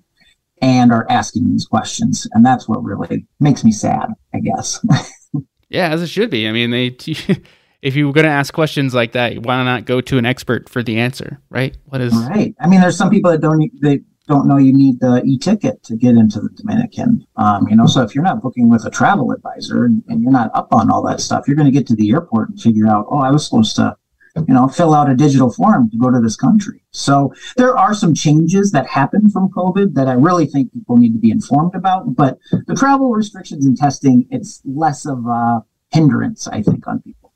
and 0.62 0.92
are 0.92 1.06
asking 1.10 1.52
these 1.52 1.66
questions, 1.66 2.28
and 2.34 2.46
that's 2.46 2.68
what 2.68 2.84
really 2.84 3.26
makes 3.40 3.64
me 3.64 3.72
sad, 3.72 4.08
I 4.34 4.40
guess. 4.40 4.84
yeah, 5.70 5.90
as 5.90 6.02
it 6.02 6.08
should 6.08 6.30
be. 6.30 6.48
I 6.48 6.52
mean, 6.52 6.72
they. 6.72 6.88
if 7.82 7.96
you 7.96 8.08
were 8.08 8.14
going 8.14 8.26
to 8.26 8.32
ask 8.32 8.54
questions 8.54 8.94
like 8.94 9.12
that, 9.12 9.38
why 9.40 9.64
not 9.64 9.86
go 9.86 10.02
to 10.02 10.18
an 10.18 10.26
expert 10.26 10.68
for 10.68 10.82
the 10.82 11.00
answer, 11.00 11.40
right? 11.50 11.78
What 11.86 12.02
is 12.02 12.14
right? 12.14 12.56
I 12.60 12.68
mean, 12.68 12.82
there's 12.82 12.98
some 12.98 13.10
people 13.10 13.32
that 13.32 13.42
don't 13.42 13.70
they 13.82 14.02
don't 14.28 14.48
know 14.48 14.58
you 14.58 14.74
need 14.74 15.00
the 15.00 15.22
e-ticket 15.26 15.82
to 15.84 15.96
get 15.96 16.16
into 16.16 16.40
the 16.42 16.50
Dominican. 16.50 17.26
Um, 17.38 17.68
you 17.70 17.76
know, 17.76 17.88
so 17.88 18.02
if 18.02 18.14
you're 18.14 18.24
not 18.24 18.42
booking 18.42 18.70
with 18.70 18.86
a 18.86 18.90
travel 18.90 19.32
advisor 19.32 19.86
and, 19.86 20.04
and 20.08 20.22
you're 20.22 20.32
not 20.32 20.52
up 20.54 20.74
on 20.74 20.92
all 20.92 21.02
that 21.04 21.22
stuff, 21.22 21.48
you're 21.48 21.56
going 21.56 21.72
to 21.72 21.78
get 21.78 21.88
to 21.88 21.96
the 21.96 22.12
airport 22.12 22.50
and 22.50 22.62
figure 22.62 22.88
out, 22.88 23.08
oh, 23.10 23.20
I 23.20 23.32
was 23.32 23.46
supposed 23.46 23.76
to, 23.78 23.96
you 24.36 24.54
know, 24.54 24.68
fill 24.68 24.94
out 24.94 25.10
a 25.10 25.16
digital 25.16 25.52
form 25.52 25.90
to 25.90 25.98
go 25.98 26.12
to 26.12 26.20
this 26.20 26.36
country. 26.36 26.84
So 26.92 27.34
there 27.56 27.78
are 27.78 27.94
some 27.94 28.14
changes 28.14 28.72
that 28.72 28.86
happen 28.88 29.30
from 29.30 29.50
COVID 29.50 29.94
that 29.96 30.08
I 30.08 30.14
really 30.14 30.46
think 30.46 30.74
people 30.74 30.98
need 30.98 31.14
to 31.14 31.20
be 31.20 31.32
informed 31.32 31.74
about. 31.74 32.16
But 32.16 32.38
the 32.68 32.76
travel 32.76 33.12
restrictions 33.12 33.66
and 33.66 33.78
testing, 33.78 34.28
it's 34.30 34.62
less 34.66 35.06
of 35.06 35.26
a 35.26 35.64
hindrance, 35.92 36.48
I 36.48 36.62
think, 36.62 36.88
on 36.88 37.02
people. 37.02 37.34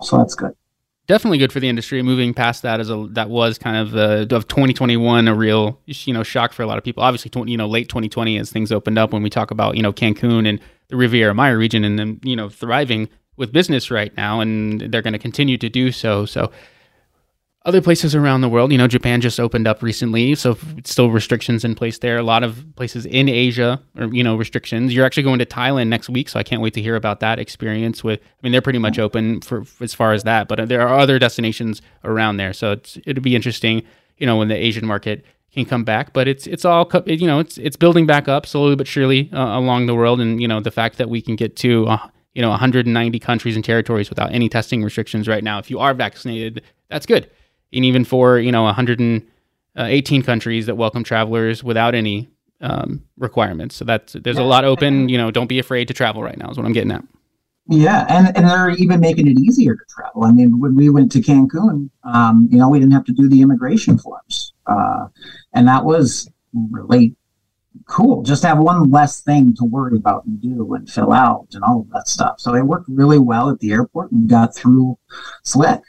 So 0.00 0.18
that's 0.18 0.34
good 0.34 0.54
definitely 1.06 1.38
good 1.38 1.52
for 1.52 1.60
the 1.60 1.68
industry. 1.68 2.02
Moving 2.02 2.34
past 2.34 2.62
that 2.62 2.80
as 2.80 2.90
a 2.90 3.06
that 3.10 3.30
was 3.30 3.58
kind 3.58 3.76
of 3.76 3.94
uh, 3.94 4.34
of 4.34 4.48
2021 4.48 5.28
a 5.28 5.34
real 5.34 5.80
you 5.86 6.14
know 6.14 6.22
shock 6.22 6.52
for 6.52 6.62
a 6.62 6.66
lot 6.66 6.78
of 6.78 6.84
people. 6.84 7.02
Obviously, 7.02 7.30
20, 7.30 7.50
you 7.50 7.58
know 7.58 7.66
late 7.66 7.88
2020 7.88 8.38
as 8.38 8.50
things 8.50 8.72
opened 8.72 8.98
up 8.98 9.12
when 9.12 9.22
we 9.22 9.30
talk 9.30 9.50
about 9.50 9.76
you 9.76 9.82
know 9.82 9.92
Cancun 9.92 10.48
and 10.48 10.60
the 10.88 10.96
Riviera 10.96 11.34
Maya 11.34 11.56
region 11.56 11.84
and 11.84 11.98
then 11.98 12.20
you 12.22 12.36
know 12.36 12.48
thriving 12.48 13.08
with 13.36 13.52
business 13.52 13.90
right 13.90 14.16
now, 14.16 14.40
and 14.40 14.80
they're 14.80 15.02
going 15.02 15.12
to 15.12 15.18
continue 15.18 15.58
to 15.58 15.68
do 15.68 15.90
so. 15.90 16.24
So 16.24 16.52
other 17.66 17.80
places 17.80 18.14
around 18.14 18.42
the 18.42 18.48
world, 18.48 18.72
you 18.72 18.78
know, 18.78 18.86
Japan 18.86 19.22
just 19.22 19.40
opened 19.40 19.66
up 19.66 19.82
recently, 19.82 20.34
so 20.34 20.56
still 20.84 21.10
restrictions 21.10 21.64
in 21.64 21.74
place 21.74 21.98
there. 21.98 22.18
A 22.18 22.22
lot 22.22 22.42
of 22.42 22.62
places 22.76 23.06
in 23.06 23.26
Asia, 23.26 23.80
or 23.98 24.14
you 24.14 24.22
know, 24.22 24.36
restrictions. 24.36 24.92
You're 24.92 25.06
actually 25.06 25.22
going 25.22 25.38
to 25.38 25.46
Thailand 25.46 25.88
next 25.88 26.10
week, 26.10 26.28
so 26.28 26.38
I 26.38 26.42
can't 26.42 26.60
wait 26.60 26.74
to 26.74 26.82
hear 26.82 26.94
about 26.94 27.20
that 27.20 27.38
experience. 27.38 28.04
With, 28.04 28.20
I 28.20 28.26
mean, 28.42 28.52
they're 28.52 28.60
pretty 28.60 28.78
much 28.78 28.98
open 28.98 29.40
for 29.40 29.64
as 29.80 29.94
far 29.94 30.12
as 30.12 30.24
that, 30.24 30.46
but 30.46 30.68
there 30.68 30.86
are 30.86 30.98
other 30.98 31.18
destinations 31.18 31.80
around 32.04 32.36
there, 32.36 32.52
so 32.52 32.72
it's 32.72 32.98
it'll 33.06 33.22
be 33.22 33.34
interesting, 33.34 33.82
you 34.18 34.26
know, 34.26 34.36
when 34.36 34.48
the 34.48 34.56
Asian 34.56 34.86
market 34.86 35.24
can 35.50 35.64
come 35.64 35.84
back. 35.84 36.12
But 36.12 36.28
it's 36.28 36.46
it's 36.46 36.66
all 36.66 36.90
you 37.06 37.26
know, 37.26 37.38
it's 37.38 37.56
it's 37.56 37.76
building 37.76 38.04
back 38.04 38.28
up 38.28 38.44
slowly 38.44 38.76
but 38.76 38.86
surely 38.86 39.30
uh, 39.32 39.58
along 39.58 39.86
the 39.86 39.94
world, 39.94 40.20
and 40.20 40.38
you 40.38 40.48
know, 40.48 40.60
the 40.60 40.70
fact 40.70 40.98
that 40.98 41.08
we 41.08 41.22
can 41.22 41.34
get 41.34 41.56
to. 41.56 41.86
Uh, 41.86 42.08
you 42.34 42.42
know, 42.42 42.50
190 42.50 43.20
countries 43.20 43.54
and 43.54 43.64
territories 43.64 44.10
without 44.10 44.32
any 44.32 44.48
testing 44.48 44.82
restrictions 44.82 45.28
right 45.28 45.44
now. 45.44 45.60
If 45.60 45.70
you 45.70 45.78
are 45.78 45.94
vaccinated, 45.94 46.62
that's 46.88 47.06
good 47.06 47.30
and 47.74 47.84
even 47.84 48.04
for 48.04 48.38
you 48.38 48.52
know 48.52 48.64
118 48.64 50.22
countries 50.22 50.66
that 50.66 50.76
welcome 50.76 51.04
travelers 51.04 51.64
without 51.64 51.94
any 51.94 52.28
um, 52.60 53.04
requirements. 53.18 53.76
So 53.76 53.84
that's 53.84 54.14
there's 54.14 54.38
a 54.38 54.42
lot 54.42 54.64
open. 54.64 55.08
You 55.08 55.18
know, 55.18 55.30
don't 55.30 55.48
be 55.48 55.58
afraid 55.58 55.88
to 55.88 55.94
travel 55.94 56.22
right 56.22 56.36
now. 56.36 56.50
Is 56.50 56.56
what 56.56 56.66
I'm 56.66 56.72
getting 56.72 56.92
at. 56.92 57.04
Yeah, 57.66 58.04
and, 58.10 58.36
and 58.36 58.46
they're 58.46 58.70
even 58.70 59.00
making 59.00 59.26
it 59.26 59.38
easier 59.38 59.74
to 59.74 59.84
travel. 59.88 60.24
I 60.24 60.32
mean, 60.32 60.60
when 60.60 60.76
we 60.76 60.90
went 60.90 61.10
to 61.12 61.20
Cancun, 61.20 61.88
um, 62.02 62.46
you 62.52 62.58
know, 62.58 62.68
we 62.68 62.78
didn't 62.78 62.92
have 62.92 63.06
to 63.06 63.12
do 63.12 63.26
the 63.26 63.40
immigration 63.40 63.96
forms, 63.96 64.52
uh, 64.66 65.06
and 65.54 65.66
that 65.66 65.82
was 65.82 66.30
really 66.52 67.16
cool. 67.86 68.22
Just 68.22 68.42
have 68.42 68.58
one 68.58 68.90
less 68.90 69.22
thing 69.22 69.54
to 69.56 69.64
worry 69.64 69.96
about 69.96 70.26
and 70.26 70.40
do 70.40 70.74
and 70.74 70.88
fill 70.88 71.12
out 71.12 71.48
and 71.52 71.64
all 71.64 71.80
of 71.80 71.90
that 71.90 72.06
stuff. 72.06 72.38
So 72.38 72.54
it 72.54 72.62
worked 72.62 72.88
really 72.88 73.18
well 73.18 73.50
at 73.50 73.60
the 73.60 73.72
airport 73.72 74.12
and 74.12 74.28
got 74.28 74.54
through 74.54 74.98
slick. 75.42 75.80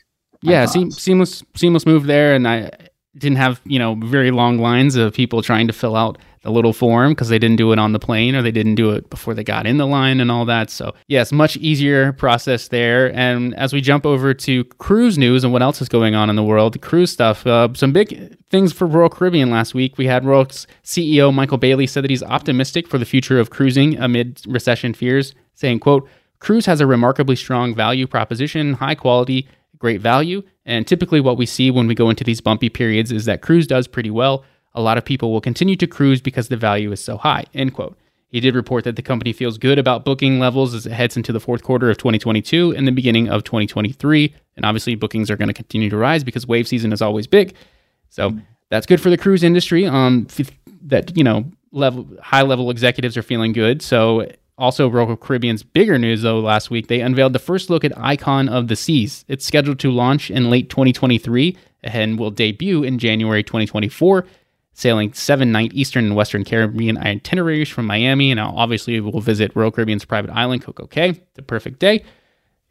Yeah, 0.46 0.66
seamless 0.66 1.44
seamless 1.56 1.86
move 1.86 2.06
there, 2.06 2.36
and 2.36 2.48
I 2.48 2.72
didn't 3.18 3.38
have 3.38 3.62
you 3.66 3.80
know 3.80 3.96
very 3.96 4.32
long 4.32 4.58
lines 4.58 4.96
of 4.96 5.14
people 5.14 5.42
trying 5.42 5.68
to 5.68 5.74
fill 5.74 5.96
out 5.96 6.18
the 6.46 6.52
little 6.52 6.74
form 6.74 7.12
because 7.12 7.30
they 7.30 7.40
didn't 7.40 7.56
do 7.56 7.72
it 7.72 7.80
on 7.80 7.92
the 7.92 7.98
plane 7.98 8.36
or 8.36 8.42
they 8.44 8.52
didn't 8.52 8.76
do 8.76 8.92
it 8.92 9.10
before 9.10 9.34
they 9.34 9.44
got 9.44 9.66
in 9.66 9.78
the 9.78 9.88
line 9.88 10.20
and 10.20 10.32
all 10.32 10.46
that. 10.46 10.70
So 10.70 10.94
yes, 11.08 11.32
much 11.32 11.58
easier 11.58 12.14
process 12.14 12.68
there. 12.68 13.12
And 13.16 13.56
as 13.56 13.74
we 13.74 13.82
jump 13.82 14.06
over 14.06 14.32
to 14.36 14.64
cruise 14.78 15.18
news 15.18 15.44
and 15.44 15.52
what 15.52 15.64
else 15.64 15.82
is 15.82 15.90
going 15.90 16.14
on 16.14 16.30
in 16.30 16.36
the 16.36 16.44
world, 16.44 16.80
cruise 16.82 17.12
stuff, 17.12 17.48
uh, 17.48 17.70
some 17.74 17.92
big 17.92 18.38
things 18.52 18.72
for 18.72 18.86
Royal 18.86 19.10
Caribbean 19.10 19.50
last 19.50 19.74
week. 19.74 19.98
We 19.98 20.06
had 20.06 20.24
Royal's 20.24 20.68
CEO 20.84 21.34
Michael 21.34 21.58
Bailey 21.58 21.88
said 21.88 22.04
that 22.04 22.12
he's 22.12 22.24
optimistic 22.24 22.88
for 22.88 23.00
the 23.00 23.06
future 23.06 23.40
of 23.40 23.50
cruising 23.50 23.98
amid 23.98 24.42
recession 24.48 24.94
fears, 24.94 25.34
saying, 25.56 25.80
"quote 25.80 26.08
Cruise 26.38 26.68
has 26.68 26.80
a 26.80 26.86
remarkably 26.86 27.36
strong 27.36 27.74
value 27.74 28.06
proposition, 28.06 28.76
high 28.76 28.96
quality." 28.96 29.48
Great 29.86 30.02
value, 30.02 30.42
and 30.66 30.88
typically 30.88 31.22
what 31.22 31.38
we 31.38 31.46
see 31.46 31.70
when 31.70 31.86
we 31.86 31.94
go 31.94 32.10
into 32.10 32.24
these 32.24 32.42
bumpy 32.42 32.70
periods 32.70 33.12
is 33.12 33.26
that 33.26 33.42
cruise 33.42 33.68
does 33.68 33.88
pretty 33.88 34.10
well 34.10 34.44
a 34.76 34.82
lot 34.82 34.98
of 34.98 35.06
people 35.06 35.32
will 35.32 35.42
continue 35.42 35.78
to 35.78 35.88
cruise 35.88 36.22
because 36.22 36.50
the 36.50 36.58
value 36.58 36.92
is 36.92 37.00
so 37.00 37.18
high. 37.18 37.46
End 37.54 37.74
quote. 37.74 37.98
He 38.28 38.42
did 38.42 38.54
report 38.54 38.84
that 38.84 38.98
the 38.98 39.02
company 39.02 39.32
feels 39.32 39.58
good 39.58 39.80
about 39.80 40.04
booking 40.04 40.40
levels 40.40 40.74
as 40.74 40.86
it 40.86 40.92
heads 40.92 41.16
into 41.16 41.32
the 41.32 41.40
fourth 41.40 41.64
quarter 41.64 41.90
of 41.90 41.98
2022 41.98 42.76
and 42.76 42.86
the 42.86 42.92
beginning 42.92 43.30
of 43.30 43.46
2023. 43.46 44.36
And 44.58 44.66
obviously, 44.66 44.96
bookings 44.96 45.32
are 45.32 45.38
going 45.38 45.48
to 45.48 45.54
continue 45.54 45.90
to 45.90 45.96
rise 45.96 46.26
because 46.26 46.46
wave 46.46 46.68
season 46.68 46.92
is 46.92 47.02
always 47.02 47.28
big. 47.28 47.56
So 48.10 48.38
that's 48.70 48.86
good 48.86 49.00
for 49.00 49.10
the 49.10 49.18
cruise 49.18 49.44
industry. 49.44 49.86
Um, 49.86 50.28
that 50.82 51.16
you 51.16 51.24
know, 51.24 51.46
level 51.72 52.08
high 52.22 52.42
level 52.42 52.70
executives 52.70 53.16
are 53.16 53.24
feeling 53.24 53.54
good. 53.54 53.82
So 53.82 54.30
also, 54.58 54.88
Royal 54.90 55.18
Caribbean's 55.18 55.64
bigger 55.64 55.98
news 55.98 56.22
though 56.22 56.40
last 56.40 56.70
week 56.70 56.88
they 56.88 57.02
unveiled 57.02 57.34
the 57.34 57.40
first 57.40 57.70
look 57.70 57.84
at 57.84 57.98
Icon 57.98 58.48
of 58.48 58.68
the 58.68 58.76
Seas. 58.76 59.26
It's 59.28 59.46
scheduled 59.46 59.80
to 59.80 59.92
launch 59.92 60.32
in 60.32 60.50
late 60.50 60.70
2023 60.70 61.58
and 61.84 62.18
will 62.18 62.32
debut 62.32 62.84
in 62.84 62.98
January 62.98 63.44
2024 63.44 64.26
sailing 64.76 65.14
seven 65.14 65.52
night 65.52 65.72
Eastern 65.74 66.06
and 66.06 66.16
Western 66.16 66.44
Caribbean 66.44 66.98
itineraries 66.98 67.70
from 67.70 67.86
Miami. 67.86 68.30
And 68.30 68.40
obviously, 68.40 69.00
we'll 69.00 69.22
visit 69.22 69.56
Royal 69.56 69.72
Caribbean's 69.72 70.06
private 70.06 70.32
island, 70.32 70.64
CocoCay, 70.64 71.20
the 71.34 71.42
perfect 71.42 71.80
day. 71.80 72.04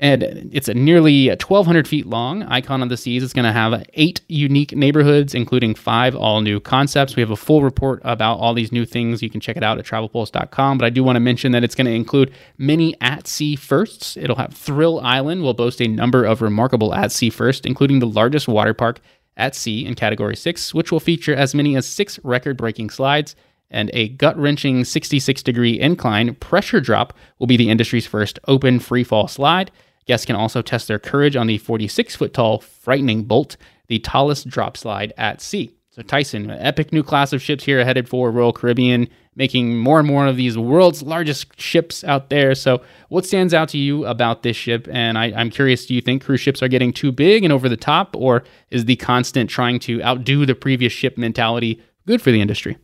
And 0.00 0.50
it's 0.52 0.68
a 0.68 0.74
nearly 0.74 1.30
uh, 1.30 1.36
1,200 1.36 1.86
feet 1.86 2.06
long 2.06 2.42
icon 2.44 2.82
of 2.82 2.88
the 2.88 2.96
seas. 2.96 3.22
It's 3.22 3.32
going 3.32 3.44
to 3.44 3.52
have 3.52 3.84
eight 3.94 4.20
unique 4.28 4.74
neighborhoods, 4.74 5.34
including 5.34 5.76
five 5.76 6.16
all 6.16 6.40
new 6.40 6.58
concepts. 6.58 7.14
We 7.14 7.20
have 7.20 7.30
a 7.30 7.36
full 7.36 7.62
report 7.62 8.00
about 8.02 8.38
all 8.38 8.54
these 8.54 8.72
new 8.72 8.84
things. 8.84 9.22
You 9.22 9.30
can 9.30 9.40
check 9.40 9.56
it 9.56 9.62
out 9.62 9.78
at 9.78 9.84
travelpulse.com. 9.84 10.78
But 10.78 10.84
I 10.84 10.90
do 10.90 11.04
want 11.04 11.14
to 11.16 11.20
mention 11.20 11.52
that 11.52 11.62
it's 11.62 11.76
going 11.76 11.86
to 11.86 11.92
include 11.92 12.32
many 12.58 12.96
at 13.00 13.28
sea 13.28 13.54
firsts. 13.54 14.16
It'll 14.16 14.36
have 14.36 14.52
Thrill 14.52 14.98
Island, 15.00 15.42
will 15.42 15.54
boast 15.54 15.80
a 15.80 15.86
number 15.86 16.24
of 16.24 16.42
remarkable 16.42 16.92
at 16.92 17.12
sea 17.12 17.30
firsts, 17.30 17.64
including 17.64 18.00
the 18.00 18.06
largest 18.06 18.48
water 18.48 18.74
park 18.74 19.00
at 19.36 19.54
sea 19.54 19.86
in 19.86 19.94
Category 19.94 20.34
6, 20.34 20.74
which 20.74 20.90
will 20.90 21.00
feature 21.00 21.34
as 21.34 21.54
many 21.54 21.76
as 21.76 21.86
six 21.86 22.18
record 22.24 22.56
breaking 22.56 22.90
slides 22.90 23.36
and 23.74 23.90
a 23.92 24.08
gut 24.10 24.38
wrenching 24.38 24.84
66 24.84 25.42
degree 25.42 25.78
incline. 25.78 26.34
Pressure 26.36 26.80
Drop 26.80 27.12
will 27.38 27.46
be 27.46 27.58
the 27.58 27.68
industry's 27.68 28.06
first 28.06 28.38
open 28.48 28.78
free 28.78 29.04
fall 29.04 29.28
slide. 29.28 29.70
Guests 30.06 30.24
can 30.24 30.36
also 30.36 30.62
test 30.62 30.88
their 30.88 30.98
courage 30.98 31.36
on 31.36 31.46
the 31.46 31.58
46 31.58 32.16
foot 32.16 32.32
tall 32.32 32.60
Frightening 32.60 33.24
Bolt, 33.24 33.56
the 33.88 33.98
tallest 33.98 34.48
drop 34.48 34.76
slide 34.76 35.12
at 35.18 35.40
sea. 35.40 35.74
So, 35.90 36.02
Tyson, 36.02 36.50
an 36.50 36.58
epic 36.60 36.92
new 36.92 37.04
class 37.04 37.32
of 37.32 37.40
ships 37.40 37.62
here 37.62 37.84
headed 37.84 38.08
for 38.08 38.30
Royal 38.30 38.52
Caribbean, 38.52 39.08
making 39.36 39.78
more 39.78 40.00
and 40.00 40.08
more 40.08 40.26
of 40.26 40.36
these 40.36 40.58
world's 40.58 41.02
largest 41.02 41.60
ships 41.60 42.02
out 42.02 42.30
there. 42.30 42.56
So, 42.56 42.82
what 43.10 43.24
stands 43.24 43.54
out 43.54 43.68
to 43.70 43.78
you 43.78 44.04
about 44.04 44.42
this 44.42 44.56
ship? 44.56 44.88
And 44.90 45.16
I, 45.16 45.26
am 45.26 45.50
curious, 45.50 45.86
do 45.86 45.94
you 45.94 46.00
think 46.00 46.24
cruise 46.24 46.40
ships 46.40 46.64
are 46.64 46.68
getting 46.68 46.92
too 46.92 47.12
big 47.12 47.44
and 47.44 47.52
over 47.52 47.68
the 47.68 47.76
top, 47.76 48.16
or 48.16 48.42
is 48.70 48.86
the 48.86 48.96
constant 48.96 49.48
trying 49.48 49.78
to 49.80 50.02
outdo 50.02 50.44
the 50.44 50.56
previous 50.56 50.92
ship 50.92 51.16
mentality 51.16 51.80
good 52.06 52.20
for 52.20 52.32
the 52.32 52.40
industry? 52.40 52.76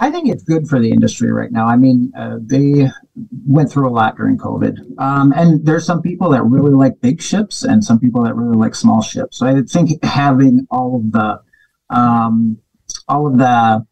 I 0.00 0.10
think 0.10 0.28
it's 0.28 0.42
good 0.42 0.68
for 0.68 0.78
the 0.78 0.90
industry 0.90 1.32
right 1.32 1.50
now. 1.50 1.66
I 1.66 1.76
mean, 1.76 2.12
uh, 2.16 2.38
they 2.40 2.88
went 3.46 3.70
through 3.70 3.88
a 3.88 3.90
lot 3.90 4.16
during 4.16 4.38
COVID, 4.38 4.98
um, 4.98 5.32
and 5.36 5.64
there's 5.64 5.84
some 5.84 6.02
people 6.02 6.30
that 6.30 6.44
really 6.44 6.72
like 6.72 7.00
big 7.00 7.20
ships, 7.20 7.64
and 7.64 7.82
some 7.82 7.98
people 7.98 8.22
that 8.22 8.36
really 8.36 8.56
like 8.56 8.74
small 8.74 9.02
ships. 9.02 9.38
So 9.38 9.46
I 9.46 9.60
think 9.62 10.02
having 10.04 10.66
all 10.70 10.96
of 10.96 11.12
the 11.12 11.40
um, 11.90 12.58
all 13.08 13.26
of 13.26 13.38
the 13.38 13.86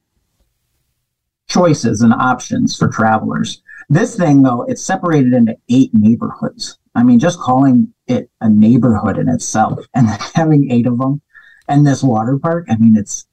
choices 1.48 2.02
and 2.02 2.12
options 2.12 2.76
for 2.76 2.88
travelers. 2.88 3.62
This 3.88 4.16
thing, 4.16 4.42
though, 4.42 4.62
it's 4.62 4.84
separated 4.84 5.32
into 5.32 5.56
eight 5.68 5.90
neighborhoods. 5.94 6.78
I 6.94 7.02
mean, 7.02 7.18
just 7.18 7.38
calling 7.38 7.92
it 8.06 8.30
a 8.40 8.48
neighborhood 8.48 9.18
in 9.18 9.28
itself 9.28 9.78
and 9.94 10.08
having 10.34 10.70
eight 10.70 10.86
of 10.86 10.98
them 10.98 11.20
and 11.68 11.86
this 11.86 12.02
water 12.02 12.38
park, 12.38 12.66
I 12.70 12.76
mean, 12.76 12.96
it's 12.96 13.26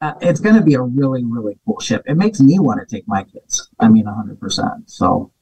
uh, 0.00 0.14
it's 0.20 0.40
going 0.40 0.54
to 0.54 0.62
be 0.62 0.74
a 0.74 0.82
really, 0.82 1.24
really 1.24 1.58
cool 1.64 1.80
ship. 1.80 2.02
It 2.06 2.16
makes 2.16 2.40
me 2.40 2.58
want 2.58 2.80
to 2.80 2.96
take 2.96 3.06
my 3.08 3.24
kids. 3.24 3.68
I 3.80 3.88
mean, 3.88 4.04
100%. 4.04 4.82
So, 4.86 5.32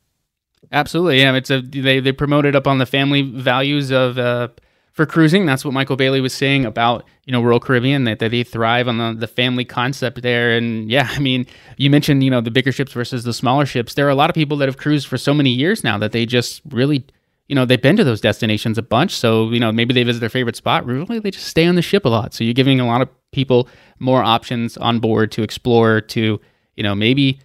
absolutely. 0.72 1.20
Yeah. 1.20 1.34
It's 1.34 1.50
a, 1.50 1.60
they, 1.60 2.00
they 2.00 2.12
promoted 2.12 2.56
up 2.56 2.66
on 2.66 2.78
the 2.78 2.86
family 2.86 3.22
values 3.22 3.90
of, 3.90 4.18
uh, 4.18 4.48
for 4.96 5.04
cruising. 5.04 5.44
That's 5.44 5.62
what 5.62 5.74
Michael 5.74 5.96
Bailey 5.96 6.22
was 6.22 6.32
saying 6.32 6.64
about 6.64 7.04
you 7.26 7.32
know 7.32 7.42
Royal 7.42 7.60
Caribbean 7.60 8.04
that, 8.04 8.18
that 8.18 8.30
they 8.30 8.42
thrive 8.42 8.88
on 8.88 8.96
the, 8.96 9.12
the 9.12 9.26
family 9.26 9.64
concept 9.64 10.22
there. 10.22 10.56
And 10.56 10.90
yeah, 10.90 11.06
I 11.10 11.18
mean, 11.18 11.46
you 11.76 11.90
mentioned 11.90 12.24
you 12.24 12.30
know 12.30 12.40
the 12.40 12.50
bigger 12.50 12.72
ships 12.72 12.92
versus 12.92 13.22
the 13.22 13.34
smaller 13.34 13.66
ships. 13.66 13.92
There 13.92 14.06
are 14.06 14.10
a 14.10 14.14
lot 14.14 14.30
of 14.30 14.34
people 14.34 14.56
that 14.56 14.68
have 14.68 14.78
cruised 14.78 15.06
for 15.06 15.18
so 15.18 15.34
many 15.34 15.50
years 15.50 15.84
now 15.84 15.98
that 15.98 16.12
they 16.12 16.24
just 16.24 16.62
really 16.70 17.04
you 17.48 17.54
know 17.54 17.64
they've 17.64 17.80
been 17.80 17.96
to 17.96 18.04
those 18.04 18.20
destinations 18.20 18.78
a 18.78 18.82
bunch. 18.82 19.12
So 19.12 19.50
you 19.50 19.60
know 19.60 19.72
maybe 19.72 19.94
they 19.94 20.02
visit 20.02 20.20
their 20.20 20.28
favorite 20.28 20.56
spot. 20.56 20.84
Really, 20.86 21.18
they 21.18 21.30
just 21.30 21.46
stay 21.46 21.66
on 21.66 21.74
the 21.74 21.82
ship 21.82 22.04
a 22.04 22.08
lot. 22.08 22.34
So 22.34 22.44
you're 22.44 22.54
giving 22.54 22.80
a 22.80 22.86
lot 22.86 23.02
of 23.02 23.08
people 23.32 23.68
more 23.98 24.22
options 24.22 24.76
on 24.76 24.98
board 24.98 25.32
to 25.32 25.42
explore 25.42 26.00
to 26.00 26.40
you 26.76 26.82
know 26.82 26.94
maybe 26.94 27.40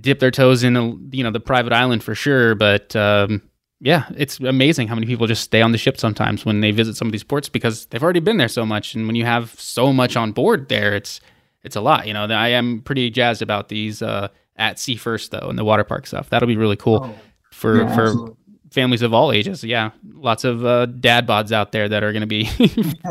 dip 0.00 0.18
their 0.18 0.30
toes 0.30 0.64
in 0.64 0.76
a, 0.76 0.94
you 1.10 1.22
know 1.22 1.30
the 1.30 1.40
private 1.40 1.72
island 1.72 2.02
for 2.02 2.14
sure, 2.14 2.54
but 2.54 2.94
um, 2.96 3.42
yeah, 3.80 4.06
it's 4.16 4.40
amazing 4.40 4.88
how 4.88 4.94
many 4.94 5.06
people 5.06 5.26
just 5.26 5.42
stay 5.42 5.60
on 5.60 5.72
the 5.72 5.78
ship 5.78 5.98
sometimes 5.98 6.46
when 6.46 6.60
they 6.60 6.70
visit 6.70 6.96
some 6.96 7.08
of 7.08 7.12
these 7.12 7.24
ports 7.24 7.48
because 7.48 7.86
they've 7.86 8.02
already 8.02 8.20
been 8.20 8.38
there 8.38 8.48
so 8.48 8.64
much, 8.64 8.94
and 8.94 9.06
when 9.06 9.16
you 9.16 9.24
have 9.24 9.58
so 9.58 9.92
much 9.92 10.16
on 10.16 10.32
board 10.32 10.68
there, 10.68 10.94
it's 10.94 11.20
it's 11.62 11.76
a 11.76 11.80
lot. 11.80 12.06
You 12.06 12.14
know, 12.14 12.24
I 12.24 12.48
am 12.48 12.80
pretty 12.82 13.10
jazzed 13.10 13.42
about 13.42 13.68
these 13.68 14.00
uh, 14.00 14.28
at 14.56 14.78
sea 14.78 14.96
first 14.96 15.30
though, 15.32 15.48
and 15.48 15.58
the 15.58 15.64
water 15.64 15.84
park 15.84 16.06
stuff. 16.06 16.30
That'll 16.30 16.46
be 16.48 16.56
really 16.56 16.76
cool 16.76 17.00
oh, 17.04 17.14
for 17.50 17.82
yeah, 17.82 17.94
for 17.94 18.04
absolutely. 18.04 18.36
Families 18.74 19.02
of 19.02 19.14
all 19.14 19.32
ages. 19.32 19.64
Yeah, 19.64 19.92
lots 20.12 20.44
of 20.44 20.64
uh, 20.64 20.86
dad 20.86 21.26
bods 21.26 21.52
out 21.52 21.72
there 21.72 21.88
that 21.88 22.02
are 22.02 22.12
going 22.12 22.20
to 22.20 22.26
be 22.26 22.50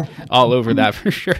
all 0.29 0.53
over 0.53 0.73
that 0.75 0.93
for 0.93 1.09
sure. 1.09 1.35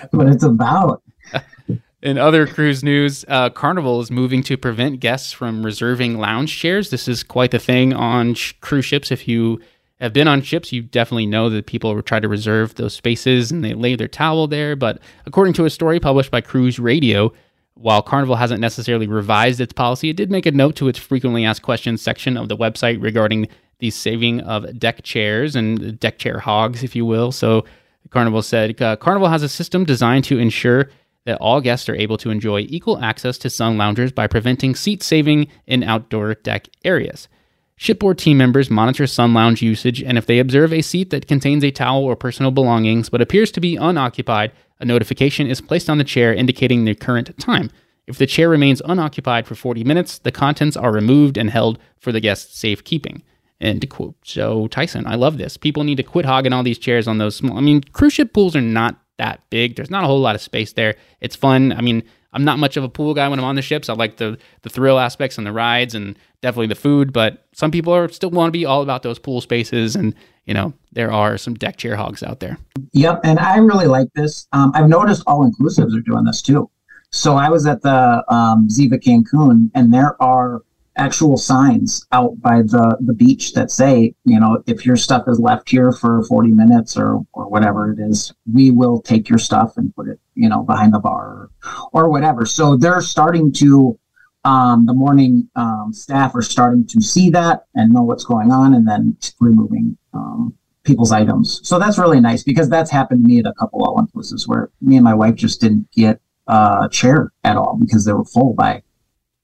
That's 0.00 0.12
what 0.12 0.26
it's 0.26 0.44
about. 0.44 1.02
In 2.02 2.16
other 2.18 2.46
cruise 2.46 2.82
news, 2.82 3.24
uh, 3.28 3.50
Carnival 3.50 4.00
is 4.00 4.10
moving 4.10 4.42
to 4.44 4.56
prevent 4.56 5.00
guests 5.00 5.32
from 5.32 5.64
reserving 5.64 6.18
lounge 6.18 6.58
chairs. 6.58 6.90
This 6.90 7.06
is 7.06 7.22
quite 7.22 7.50
the 7.50 7.58
thing 7.58 7.92
on 7.92 8.34
sh- 8.34 8.54
cruise 8.60 8.86
ships. 8.86 9.10
If 9.10 9.28
you 9.28 9.60
have 10.00 10.14
been 10.14 10.26
on 10.26 10.40
ships, 10.40 10.72
you 10.72 10.82
definitely 10.82 11.26
know 11.26 11.50
that 11.50 11.66
people 11.66 12.00
try 12.02 12.18
to 12.18 12.28
reserve 12.28 12.74
those 12.76 12.94
spaces 12.94 13.52
and 13.52 13.62
they 13.62 13.74
lay 13.74 13.96
their 13.96 14.08
towel 14.08 14.46
there. 14.46 14.74
But 14.76 14.98
according 15.26 15.52
to 15.54 15.66
a 15.66 15.70
story 15.70 16.00
published 16.00 16.30
by 16.30 16.40
Cruise 16.40 16.78
Radio, 16.78 17.34
while 17.80 18.02
Carnival 18.02 18.36
hasn't 18.36 18.60
necessarily 18.60 19.06
revised 19.06 19.60
its 19.60 19.72
policy, 19.72 20.10
it 20.10 20.16
did 20.16 20.30
make 20.30 20.44
a 20.44 20.50
note 20.50 20.76
to 20.76 20.88
its 20.88 20.98
frequently 20.98 21.46
asked 21.46 21.62
questions 21.62 22.02
section 22.02 22.36
of 22.36 22.48
the 22.48 22.56
website 22.56 23.02
regarding 23.02 23.48
the 23.78 23.90
saving 23.90 24.40
of 24.40 24.78
deck 24.78 25.02
chairs 25.02 25.56
and 25.56 25.98
deck 25.98 26.18
chair 26.18 26.38
hogs, 26.38 26.82
if 26.82 26.94
you 26.94 27.06
will. 27.06 27.32
So 27.32 27.64
Carnival 28.10 28.42
said 28.42 28.80
uh, 28.82 28.96
Carnival 28.96 29.28
has 29.28 29.42
a 29.42 29.48
system 29.48 29.84
designed 29.84 30.24
to 30.24 30.38
ensure 30.38 30.90
that 31.24 31.38
all 31.38 31.62
guests 31.62 31.88
are 31.88 31.94
able 31.94 32.18
to 32.18 32.30
enjoy 32.30 32.60
equal 32.68 33.02
access 33.02 33.38
to 33.38 33.50
sun 33.50 33.78
loungers 33.78 34.12
by 34.12 34.26
preventing 34.26 34.74
seat 34.74 35.02
saving 35.02 35.48
in 35.66 35.82
outdoor 35.82 36.34
deck 36.34 36.68
areas. 36.84 37.28
Shipboard 37.76 38.18
team 38.18 38.36
members 38.36 38.68
monitor 38.68 39.06
sun 39.06 39.32
lounge 39.32 39.62
usage, 39.62 40.02
and 40.02 40.18
if 40.18 40.26
they 40.26 40.38
observe 40.38 40.70
a 40.70 40.82
seat 40.82 41.08
that 41.10 41.26
contains 41.26 41.64
a 41.64 41.70
towel 41.70 42.04
or 42.04 42.14
personal 42.14 42.50
belongings 42.50 43.08
but 43.08 43.22
appears 43.22 43.50
to 43.52 43.60
be 43.60 43.76
unoccupied, 43.76 44.52
a 44.80 44.84
notification 44.84 45.46
is 45.46 45.60
placed 45.60 45.88
on 45.90 45.98
the 45.98 46.04
chair 46.04 46.32
indicating 46.32 46.84
the 46.84 46.94
current 46.94 47.36
time. 47.38 47.70
If 48.06 48.18
the 48.18 48.26
chair 48.26 48.48
remains 48.48 48.82
unoccupied 48.84 49.46
for 49.46 49.54
40 49.54 49.84
minutes, 49.84 50.18
the 50.18 50.32
contents 50.32 50.76
are 50.76 50.92
removed 50.92 51.36
and 51.36 51.50
held 51.50 51.78
for 51.98 52.10
the 52.10 52.20
guest's 52.20 52.58
safekeeping. 52.58 53.22
And 53.60 53.80
to 53.82 53.86
quote 53.86 54.16
So, 54.24 54.68
Tyson, 54.68 55.06
I 55.06 55.14
love 55.14 55.38
this. 55.38 55.56
People 55.56 55.84
need 55.84 55.96
to 55.96 56.02
quit 56.02 56.24
hogging 56.24 56.52
all 56.52 56.62
these 56.62 56.78
chairs 56.78 57.06
on 57.06 57.18
those 57.18 57.36
small. 57.36 57.56
I 57.56 57.60
mean, 57.60 57.82
cruise 57.92 58.14
ship 58.14 58.32
pools 58.32 58.56
are 58.56 58.62
not 58.62 58.98
that 59.18 59.42
big. 59.50 59.76
There's 59.76 59.90
not 59.90 60.02
a 60.02 60.06
whole 60.06 60.20
lot 60.20 60.34
of 60.34 60.40
space 60.40 60.72
there. 60.72 60.96
It's 61.20 61.36
fun. 61.36 61.72
I 61.72 61.82
mean, 61.82 62.02
I'm 62.32 62.44
not 62.44 62.58
much 62.58 62.76
of 62.76 62.84
a 62.84 62.88
pool 62.88 63.12
guy 63.12 63.28
when 63.28 63.38
I'm 63.38 63.44
on 63.44 63.56
the 63.56 63.62
ships. 63.62 63.88
I 63.88 63.94
like 63.94 64.16
the 64.16 64.38
the 64.62 64.70
thrill 64.70 64.98
aspects 64.98 65.36
and 65.36 65.46
the 65.46 65.52
rides 65.52 65.94
and 65.94 66.18
definitely 66.40 66.68
the 66.68 66.74
food, 66.74 67.12
but 67.12 67.46
some 67.52 67.70
people 67.70 67.94
are 67.94 68.08
still 68.08 68.30
want 68.30 68.48
to 68.48 68.58
be 68.58 68.64
all 68.64 68.82
about 68.82 69.02
those 69.02 69.18
pool 69.18 69.40
spaces 69.40 69.94
and 69.94 70.14
you 70.44 70.54
know, 70.54 70.72
there 70.92 71.12
are 71.12 71.38
some 71.38 71.54
deck 71.54 71.76
chair 71.76 71.96
hogs 71.96 72.22
out 72.22 72.40
there. 72.40 72.58
Yep, 72.92 73.20
and 73.24 73.38
I 73.38 73.58
really 73.58 73.86
like 73.86 74.08
this. 74.14 74.48
Um, 74.52 74.72
I've 74.74 74.88
noticed 74.88 75.22
all 75.26 75.48
inclusives 75.48 75.96
are 75.96 76.00
doing 76.00 76.24
this 76.24 76.42
too. 76.42 76.70
So 77.10 77.36
I 77.36 77.48
was 77.50 77.66
at 77.66 77.82
the 77.82 78.24
um, 78.32 78.68
Ziva 78.68 79.02
Cancun, 79.02 79.70
and 79.74 79.92
there 79.92 80.20
are 80.22 80.62
actual 80.96 81.36
signs 81.36 82.06
out 82.12 82.40
by 82.40 82.62
the, 82.62 82.96
the 83.00 83.14
beach 83.14 83.54
that 83.54 83.70
say, 83.70 84.14
you 84.24 84.38
know, 84.38 84.62
if 84.66 84.84
your 84.84 84.96
stuff 84.96 85.24
is 85.26 85.40
left 85.40 85.68
here 85.68 85.92
for 85.92 86.22
40 86.24 86.50
minutes 86.50 86.96
or, 86.96 87.24
or 87.32 87.48
whatever 87.48 87.92
it 87.92 87.98
is, 87.98 88.32
we 88.52 88.70
will 88.70 89.00
take 89.00 89.28
your 89.28 89.38
stuff 89.38 89.76
and 89.76 89.94
put 89.94 90.08
it, 90.08 90.20
you 90.34 90.48
know, 90.48 90.62
behind 90.62 90.92
the 90.92 90.98
bar 90.98 91.26
or, 91.26 91.50
or 91.92 92.10
whatever. 92.10 92.44
So 92.44 92.76
they're 92.76 93.00
starting 93.00 93.52
to, 93.54 93.98
um, 94.44 94.86
the 94.86 94.94
morning 94.94 95.48
um, 95.56 95.92
staff 95.92 96.34
are 96.34 96.42
starting 96.42 96.86
to 96.88 97.00
see 97.00 97.30
that 97.30 97.66
and 97.74 97.92
know 97.92 98.02
what's 98.02 98.24
going 98.24 98.50
on 98.50 98.74
and 98.74 98.88
then 98.88 99.16
removing 99.38 99.96
um, 100.14 100.56
people's 100.84 101.12
items. 101.12 101.60
So 101.66 101.78
that's 101.78 101.98
really 101.98 102.20
nice 102.20 102.42
because 102.42 102.68
that's 102.68 102.90
happened 102.90 103.24
to 103.24 103.28
me 103.28 103.40
at 103.40 103.46
a 103.46 103.52
couple 103.54 103.84
all 103.84 103.96
inclusives 103.96 104.48
where 104.48 104.70
me 104.80 104.96
and 104.96 105.04
my 105.04 105.14
wife 105.14 105.34
just 105.34 105.60
didn't 105.60 105.90
get 105.92 106.20
a 106.46 106.88
chair 106.90 107.32
at 107.44 107.56
all 107.56 107.76
because 107.76 108.04
they 108.04 108.12
were 108.12 108.24
full 108.24 108.54
by 108.54 108.82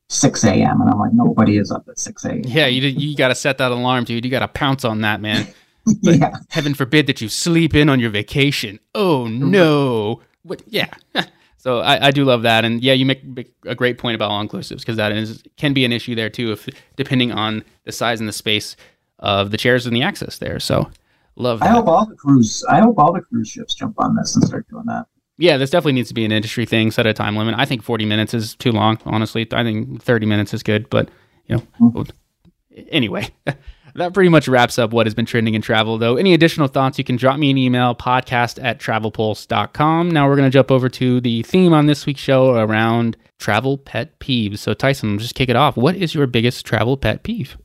6 0.09 0.45
a.m. 0.45 0.81
And 0.81 0.91
I'm 0.91 0.99
like, 0.99 1.13
nobody 1.13 1.59
is 1.59 1.71
up 1.71 1.87
at 1.89 1.99
6 1.99 2.25
a.m. 2.25 2.43
Yeah, 2.45 2.67
you 2.67 2.89
you 2.89 3.17
got 3.17 3.29
to 3.29 3.35
set 3.35 3.59
that 3.59 3.73
alarm, 3.73 4.05
dude. 4.05 4.25
You 4.25 4.31
got 4.31 4.41
to 4.41 4.49
pounce 4.49 4.85
on 4.85 5.03
that, 5.03 5.21
man. 5.21 5.47
yeah. 6.03 6.37
Heaven 6.49 6.75
forbid 6.75 7.07
that 7.07 7.21
you 7.21 7.29
sleep 7.29 7.75
in 7.75 7.89
on 7.89 8.01
your 8.01 8.11
vacation. 8.11 8.81
Oh 8.95 9.27
no. 9.27 10.23
What? 10.43 10.63
Yeah. 10.67 10.93
so 11.67 11.81
I, 11.81 12.07
I 12.07 12.11
do 12.13 12.25
love 12.25 12.43
that, 12.43 12.65
and 12.65 12.83
yeah, 12.83 12.93
you 12.93 13.05
make, 13.05 13.25
make 13.25 13.53
a 13.65 13.75
great 13.75 13.99
point 13.99 14.15
about 14.15 14.31
all 14.31 14.47
inclusives 14.47 14.79
because 14.79 14.97
that 14.97 15.11
is 15.11 15.43
can 15.57 15.73
be 15.73 15.85
an 15.85 15.93
issue 15.93 16.15
there 16.15 16.31
too, 16.31 16.53
if 16.53 16.69
depending 16.95 17.33
on 17.33 17.65
the 17.85 17.93
size 17.93 18.21
and 18.21 18.29
the 18.29 18.33
space 18.33 18.77
of 19.19 19.51
the 19.51 19.57
chairs 19.57 19.85
and 19.87 19.97
the 19.97 20.03
access 20.03 20.39
there. 20.39 20.61
So 20.61 20.89
love. 21.35 21.59
That. 21.59 21.71
I 21.71 21.73
hope 21.73 21.89
all 21.89 22.07
the 22.07 22.15
cruise. 22.15 22.65
I 22.71 22.81
hope 22.81 22.99
all 22.99 23.13
the 23.13 23.21
cruise 23.21 23.49
ships 23.49 23.75
jump 23.75 23.97
on 23.99 24.15
this 24.15 24.37
and 24.37 24.45
start 24.45 24.69
doing 24.69 24.85
that 24.87 25.07
yeah, 25.39 25.57
this 25.57 25.71
definitely 25.71 25.93
needs 25.93 26.09
to 26.09 26.15
be 26.15 26.25
an 26.25 26.33
industry 26.33 26.65
thing. 26.65 26.91
Set 26.91 27.07
a 27.07 27.13
time 27.13 27.37
limit. 27.37 27.55
I 27.59 27.65
think 27.65 27.83
40 27.83 28.07
minutes 28.07 28.33
is 28.33 28.55
too 28.55 28.73
long. 28.73 28.99
Honestly, 29.05 29.47
I 29.53 29.63
think 29.63 30.03
30 30.03 30.27
minutes 30.27 30.55
is 30.55 30.63
good. 30.63 30.89
But 30.89 31.11
you 31.47 31.57
know, 31.57 31.63
mm-hmm. 31.81 32.83
anyway, 32.89 33.29
that 33.97 34.15
pretty 34.15 34.29
much 34.29 34.49
wraps 34.49 34.79
up 34.79 34.93
what 34.93 35.07
has 35.07 35.15
been 35.15 35.27
trending 35.27 35.55
in 35.55 35.63
travel. 35.63 35.99
Though, 35.99 36.17
any 36.17 36.35
additional 36.35 36.69
thoughts, 36.69 36.99
you 36.99 37.05
can 37.05 37.17
drop 37.17 37.39
me 37.39 37.51
an 37.51 37.59
email 37.59 37.95
podcast 37.95 38.63
at 38.63 38.79
travelpulse.com. 38.79 40.11
Now 40.11 40.29
we're 40.29 40.37
going 40.37 40.51
to 40.51 40.55
jump 40.55 40.71
over 40.71 40.89
to 40.89 41.21
the 41.21 41.43
theme 41.43 41.73
on 41.73 41.87
this 41.87 42.07
week's 42.07 42.21
show 42.21 42.57
around 42.57 43.17
travel 43.39 43.79
pet 43.79 44.19
peeves. 44.21 44.59
So 44.59 44.75
Tyson, 44.75 45.19
just 45.19 45.35
kick 45.35 45.49
it 45.49 45.57
off. 45.57 45.77
What 45.77 45.97
is 45.97 46.15
your 46.15 46.27
biggest 46.27 46.65
travel 46.65 46.97
pet 46.97 47.23
peeve? 47.23 47.57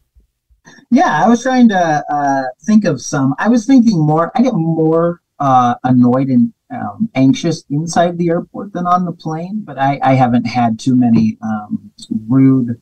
Yeah, 0.89 1.23
I 1.23 1.27
was 1.27 1.43
trying 1.43 1.69
to 1.69 2.03
uh, 2.11 2.43
think 2.65 2.85
of 2.85 3.01
some. 3.01 3.33
I 3.39 3.47
was 3.47 3.65
thinking 3.65 3.99
more. 4.05 4.31
I 4.35 4.41
get 4.41 4.53
more 4.53 5.21
uh, 5.39 5.75
annoyed 5.83 6.27
and 6.27 6.53
um, 6.71 7.09
anxious 7.15 7.63
inside 7.69 8.17
the 8.17 8.29
airport 8.29 8.73
than 8.73 8.85
on 8.87 9.05
the 9.05 9.11
plane, 9.11 9.61
but 9.63 9.77
I, 9.77 9.99
I 10.01 10.13
haven't 10.13 10.45
had 10.45 10.79
too 10.79 10.95
many 10.95 11.37
um, 11.41 11.91
rude 12.27 12.81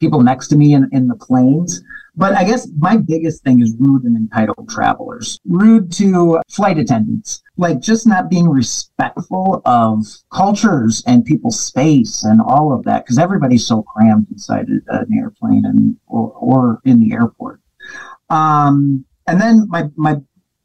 people 0.00 0.22
next 0.22 0.48
to 0.48 0.56
me 0.56 0.74
in, 0.74 0.88
in 0.92 1.08
the 1.08 1.16
planes. 1.16 1.82
But 2.16 2.34
I 2.34 2.42
guess 2.42 2.68
my 2.76 2.96
biggest 2.96 3.44
thing 3.44 3.62
is 3.62 3.76
rude 3.78 4.02
and 4.02 4.16
entitled 4.16 4.68
travelers, 4.68 5.38
rude 5.46 5.92
to 5.92 6.40
flight 6.50 6.76
attendants, 6.76 7.42
like 7.56 7.78
just 7.78 8.08
not 8.08 8.28
being 8.28 8.48
respectful 8.48 9.62
of 9.64 10.04
cultures 10.32 11.02
and 11.06 11.24
people's 11.24 11.60
space 11.60 12.24
and 12.24 12.40
all 12.40 12.72
of 12.72 12.82
that, 12.84 13.04
because 13.04 13.18
everybody's 13.18 13.66
so 13.66 13.82
crammed 13.82 14.26
inside 14.32 14.66
an 14.66 15.06
airplane 15.16 15.64
and 15.64 15.96
or, 16.08 16.32
or 16.32 16.80
in 16.84 16.98
the 16.98 17.12
airport. 17.12 17.60
Um, 18.30 19.04
and 19.28 19.40
then 19.40 19.68
my 19.68 19.84
my 19.94 20.16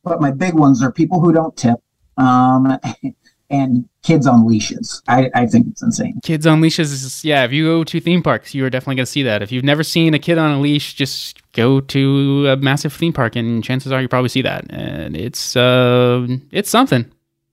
but 0.04 0.20
my 0.20 0.32
big 0.32 0.56
ones 0.56 0.82
are 0.82 0.92
people 0.92 1.20
who 1.20 1.32
don't 1.32 1.56
tip 1.56 1.80
um, 2.18 2.80
and 3.50 3.88
kids 4.04 4.28
on 4.28 4.48
leashes. 4.48 5.02
I, 5.08 5.30
I 5.36 5.46
think 5.46 5.68
it's 5.68 5.82
insane. 5.82 6.20
Kids 6.24 6.48
on 6.48 6.62
leashes 6.62 6.92
is, 6.92 7.24
yeah, 7.24 7.44
if 7.44 7.52
you 7.52 7.66
go 7.66 7.84
to 7.84 8.00
theme 8.00 8.24
parks, 8.24 8.54
you 8.54 8.66
are 8.66 8.70
definitely 8.70 8.96
going 8.96 9.06
to 9.06 9.12
see 9.12 9.24
that. 9.24 9.42
If 9.42 9.52
you've 9.52 9.64
never 9.64 9.84
seen 9.84 10.14
a 10.14 10.20
kid 10.20 10.38
on 10.38 10.52
a 10.52 10.60
leash, 10.60 10.94
just 10.94 11.40
go 11.54 11.80
to 11.80 12.48
a 12.50 12.58
massive 12.58 12.94
theme 12.94 13.14
park 13.14 13.36
and 13.36 13.64
chances 13.64 13.92
are 13.92 14.02
you 14.02 14.08
probably 14.08 14.30
see 14.30 14.42
that. 14.42 14.66
And 14.72 15.16
it's, 15.16 15.56
uh, 15.56 16.28
it's 16.52 16.70
something. 16.70 17.12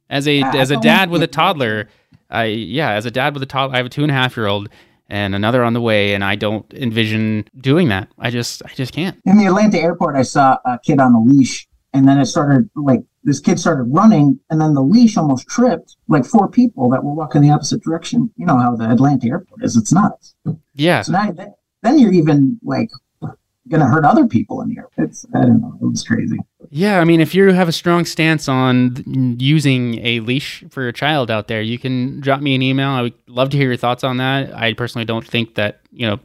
As 0.08 0.26
a, 0.26 0.42
I, 0.42 0.56
as 0.56 0.70
a 0.70 0.76
dad 0.78 1.10
with 1.10 1.22
a 1.22 1.28
toddler, 1.28 1.88
I, 2.30 2.44
yeah, 2.44 2.92
as 2.92 3.06
a 3.06 3.10
dad 3.10 3.34
with 3.34 3.42
a 3.42 3.46
toddler, 3.46 3.74
I 3.74 3.76
have 3.78 3.86
a 3.86 3.90
two 3.90 4.02
and 4.02 4.10
a 4.10 4.14
half 4.14 4.36
year 4.36 4.46
old 4.46 4.68
and 5.10 5.34
another 5.34 5.64
on 5.64 5.72
the 5.72 5.80
way 5.80 6.14
and 6.14 6.22
i 6.24 6.36
don't 6.36 6.72
envision 6.72 7.44
doing 7.58 7.88
that 7.88 8.08
i 8.18 8.30
just 8.30 8.62
i 8.64 8.68
just 8.74 8.92
can't 8.92 9.18
in 9.26 9.36
the 9.36 9.46
atlanta 9.46 9.76
airport 9.76 10.14
i 10.14 10.22
saw 10.22 10.56
a 10.64 10.78
kid 10.78 11.00
on 11.00 11.12
a 11.14 11.20
leash 11.20 11.66
and 11.92 12.08
then 12.08 12.18
it 12.18 12.26
started 12.26 12.70
like 12.76 13.00
this 13.24 13.40
kid 13.40 13.58
started 13.58 13.84
running 13.84 14.38
and 14.50 14.60
then 14.60 14.74
the 14.74 14.82
leash 14.82 15.16
almost 15.16 15.46
tripped 15.48 15.96
like 16.08 16.24
four 16.24 16.48
people 16.48 16.88
that 16.90 17.04
were 17.04 17.12
walking 17.12 17.42
the 17.42 17.50
opposite 17.50 17.82
direction. 17.82 18.30
You 18.36 18.46
know 18.46 18.56
how 18.56 18.76
the 18.76 18.88
atlanta 18.88 19.28
airport 19.28 19.62
is. 19.62 19.76
It's 19.76 19.92
nuts. 19.92 20.34
Yeah. 20.74 21.02
So 21.02 21.12
now 21.12 21.32
then 21.82 21.98
you're 21.98 22.12
even 22.12 22.58
like 22.62 22.90
gonna 23.68 23.86
hurt 23.86 24.04
other 24.04 24.26
people 24.26 24.62
in 24.62 24.70
here 24.70 24.88
it's 24.96 25.24
i 25.32 25.42
don't 25.42 25.60
know. 25.60 25.78
It 25.80 25.84
was 25.84 26.02
crazy. 26.02 26.38
Yeah 26.70 26.98
i 26.98 27.04
mean 27.04 27.20
if 27.20 27.34
you 27.34 27.52
have 27.52 27.68
a 27.68 27.72
strong 27.72 28.04
stance 28.04 28.48
on 28.48 29.36
using 29.38 30.04
a 30.04 30.20
leash 30.20 30.64
for 30.70 30.88
a 30.88 30.92
child 30.92 31.30
out 31.30 31.46
there 31.46 31.62
you 31.62 31.78
can 31.78 32.20
drop 32.20 32.40
me 32.40 32.54
an 32.54 32.62
email. 32.62 32.88
I 32.88 33.02
would 33.02 33.14
love 33.28 33.50
to 33.50 33.56
hear 33.56 33.68
your 33.68 33.76
thoughts 33.76 34.02
on 34.02 34.16
that. 34.16 34.54
I 34.54 34.72
personally 34.72 35.04
don't 35.04 35.26
think 35.26 35.54
that 35.54 35.80
you 35.92 36.06
know 36.06 36.20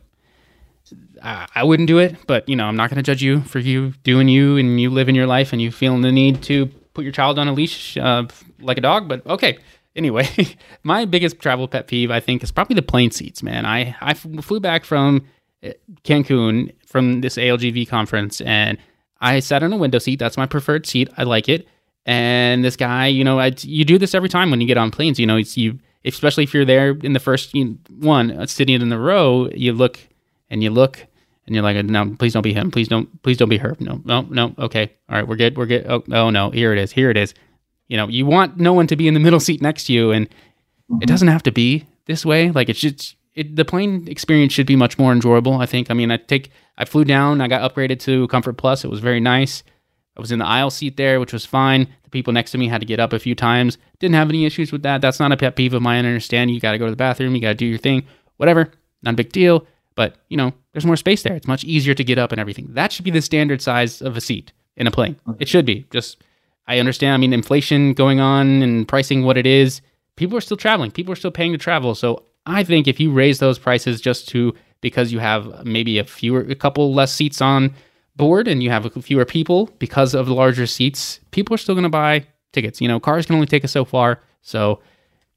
I 1.21 1.63
wouldn't 1.63 1.87
do 1.87 1.97
it, 1.97 2.15
but 2.27 2.47
you 2.47 2.55
know, 2.55 2.65
I'm 2.65 2.75
not 2.75 2.91
going 2.91 2.97
to 2.97 3.03
judge 3.03 3.23
you 3.23 3.41
for 3.41 3.57
you 3.57 3.93
doing 4.03 4.27
you 4.27 4.57
and 4.57 4.79
you 4.79 4.91
living 4.91 5.15
your 5.15 5.25
life 5.25 5.53
and 5.53 5.61
you 5.61 5.71
feeling 5.71 6.01
the 6.01 6.11
need 6.11 6.43
to 6.43 6.69
put 6.95 7.03
your 7.03 7.13
child 7.13 7.37
on 7.37 7.47
a 7.47 7.53
leash 7.53 7.97
uh, 7.97 8.25
like 8.59 8.77
a 8.79 8.81
dog. 8.81 9.07
But 9.07 9.25
okay. 9.27 9.59
Anyway, 9.95 10.27
my 10.83 11.05
biggest 11.05 11.39
travel 11.39 11.67
pet 11.67 11.87
peeve, 11.87 12.11
I 12.11 12.19
think, 12.19 12.43
is 12.43 12.51
probably 12.51 12.75
the 12.75 12.81
plane 12.81 13.11
seats. 13.11 13.43
Man, 13.43 13.65
I 13.65 13.95
I 14.01 14.13
flew 14.15 14.59
back 14.59 14.83
from 14.83 15.27
uh, 15.63 15.69
Cancun 16.03 16.73
from 16.85 17.21
this 17.21 17.37
ALGV 17.37 17.87
conference 17.87 18.41
and 18.41 18.77
I 19.21 19.39
sat 19.39 19.63
in 19.63 19.73
a 19.73 19.77
window 19.77 19.99
seat. 19.99 20.19
That's 20.19 20.37
my 20.37 20.45
preferred 20.45 20.85
seat. 20.85 21.09
I 21.17 21.23
like 21.23 21.49
it. 21.49 21.67
And 22.05 22.63
this 22.63 22.75
guy, 22.75 23.07
you 23.07 23.23
know, 23.23 23.39
I, 23.39 23.53
you 23.61 23.83
do 23.83 23.97
this 23.97 24.13
every 24.13 24.29
time 24.29 24.51
when 24.51 24.61
you 24.61 24.67
get 24.67 24.77
on 24.77 24.91
planes. 24.91 25.19
You 25.19 25.25
know, 25.25 25.37
you, 25.37 25.79
especially 26.03 26.43
if 26.43 26.53
you're 26.53 26.65
there 26.65 26.91
in 26.91 27.13
the 27.13 27.19
first 27.19 27.55
one, 27.89 28.31
uh, 28.31 28.45
sitting 28.45 28.79
in 28.81 28.89
the 28.89 28.99
row. 28.99 29.49
You 29.49 29.73
look 29.73 29.99
and 30.49 30.61
you 30.61 30.69
look 30.69 31.07
and 31.45 31.55
you're 31.55 31.63
like, 31.63 31.83
no, 31.85 32.15
please 32.17 32.33
don't 32.33 32.41
be 32.41 32.53
him. 32.53 32.71
Please 32.71 32.87
don't, 32.87 33.21
please 33.21 33.37
don't 33.37 33.49
be 33.49 33.57
her. 33.57 33.75
No, 33.79 34.01
no, 34.03 34.21
no. 34.21 34.55
Okay. 34.57 34.91
All 35.09 35.15
right. 35.15 35.27
We're 35.27 35.35
good. 35.35 35.57
We're 35.57 35.67
good. 35.67 35.85
Oh, 35.87 36.03
oh 36.11 36.29
no. 36.31 36.49
Here 36.49 36.73
it 36.73 36.79
is. 36.79 36.91
Here 36.91 37.11
it 37.11 37.17
is. 37.17 37.33
You 37.87 37.97
know, 37.97 38.07
you 38.07 38.25
want 38.25 38.57
no 38.57 38.73
one 38.73 38.87
to 38.87 38.95
be 38.95 39.07
in 39.07 39.13
the 39.13 39.19
middle 39.19 39.39
seat 39.39 39.61
next 39.61 39.85
to 39.85 39.93
you. 39.93 40.11
And 40.11 40.27
mm-hmm. 40.27 41.03
it 41.03 41.05
doesn't 41.05 41.27
have 41.27 41.43
to 41.43 41.51
be 41.51 41.85
this 42.07 42.25
way. 42.25 42.49
Like 42.49 42.69
it's 42.69 42.79
just, 42.79 43.15
it, 43.35 43.55
the 43.55 43.65
plane 43.65 44.07
experience 44.07 44.53
should 44.53 44.65
be 44.65 44.75
much 44.75 44.97
more 44.97 45.11
enjoyable. 45.11 45.53
I 45.53 45.67
think. 45.67 45.91
I 45.91 45.93
mean, 45.93 46.09
I 46.09 46.17
take, 46.17 46.49
I 46.77 46.85
flew 46.85 47.05
down, 47.05 47.41
I 47.41 47.47
got 47.47 47.69
upgraded 47.69 47.99
to 48.01 48.27
Comfort 48.29 48.53
Plus. 48.53 48.83
It 48.83 48.89
was 48.89 48.99
very 48.99 49.19
nice. 49.19 49.61
I 50.17 50.21
was 50.21 50.31
in 50.31 50.39
the 50.39 50.45
aisle 50.45 50.69
seat 50.69 50.97
there, 50.97 51.19
which 51.19 51.33
was 51.33 51.45
fine. 51.45 51.87
The 52.03 52.09
people 52.09 52.33
next 52.33 52.51
to 52.51 52.57
me 52.57 52.69
had 52.69 52.81
to 52.81 52.87
get 52.87 52.99
up 52.99 53.13
a 53.13 53.19
few 53.19 53.35
times. 53.35 53.77
Didn't 53.99 54.15
have 54.15 54.29
any 54.29 54.45
issues 54.45 54.71
with 54.71 54.81
that. 54.83 55.01
That's 55.01 55.19
not 55.19 55.31
a 55.31 55.37
pet 55.37 55.55
peeve 55.55 55.73
of 55.73 55.81
mine. 55.81 56.05
I 56.05 56.07
understand 56.07 56.51
you 56.51 56.59
got 56.59 56.71
to 56.71 56.77
go 56.77 56.85
to 56.85 56.91
the 56.91 56.97
bathroom, 56.97 57.35
you 57.35 57.41
got 57.41 57.49
to 57.49 57.55
do 57.55 57.65
your 57.65 57.77
thing, 57.77 58.05
whatever. 58.37 58.71
Not 59.03 59.13
a 59.13 59.17
big 59.17 59.31
deal. 59.31 59.67
But, 59.95 60.15
you 60.29 60.37
know, 60.37 60.53
there's 60.73 60.85
more 60.85 60.97
space 60.97 61.23
there. 61.23 61.35
It's 61.35 61.47
much 61.47 61.63
easier 61.63 61.93
to 61.93 62.03
get 62.03 62.17
up 62.17 62.31
and 62.31 62.39
everything. 62.39 62.67
That 62.71 62.91
should 62.91 63.05
be 63.05 63.11
the 63.11 63.21
standard 63.21 63.61
size 63.61 64.01
of 64.01 64.17
a 64.17 64.21
seat 64.21 64.51
in 64.75 64.87
a 64.87 64.91
plane. 64.91 65.15
It 65.39 65.47
should 65.47 65.65
be. 65.65 65.85
Just, 65.89 66.17
I 66.67 66.79
understand. 66.79 67.13
I 67.13 67.17
mean, 67.17 67.33
inflation 67.33 67.93
going 67.93 68.19
on 68.19 68.61
and 68.61 68.87
pricing 68.87 69.23
what 69.23 69.37
it 69.37 69.45
is. 69.45 69.81
People 70.17 70.37
are 70.37 70.41
still 70.41 70.57
traveling. 70.57 70.91
People 70.91 71.13
are 71.13 71.17
still 71.17 71.31
paying 71.31 71.53
to 71.53 71.57
travel. 71.57 71.95
So 71.95 72.23
I 72.45 72.63
think 72.63 72.87
if 72.87 72.99
you 72.99 73.11
raise 73.11 73.39
those 73.39 73.57
prices 73.57 74.01
just 74.01 74.27
to 74.29 74.53
because 74.81 75.11
you 75.11 75.19
have 75.19 75.65
maybe 75.65 75.97
a 75.97 76.03
fewer, 76.03 76.41
a 76.41 76.55
couple 76.55 76.93
less 76.93 77.13
seats 77.13 77.41
on 77.41 77.73
board 78.15 78.47
and 78.47 78.61
you 78.61 78.69
have 78.69 78.91
fewer 79.03 79.25
people 79.25 79.69
because 79.79 80.13
of 80.13 80.25
the 80.27 80.33
larger 80.33 80.67
seats, 80.67 81.19
people 81.31 81.55
are 81.55 81.57
still 81.57 81.75
going 81.75 81.83
to 81.83 81.89
buy 81.89 82.25
tickets. 82.51 82.81
You 82.81 82.87
know, 82.87 82.99
cars 82.99 83.25
can 83.25 83.35
only 83.35 83.47
take 83.47 83.63
us 83.63 83.71
so 83.71 83.85
far. 83.85 84.19
So 84.41 84.81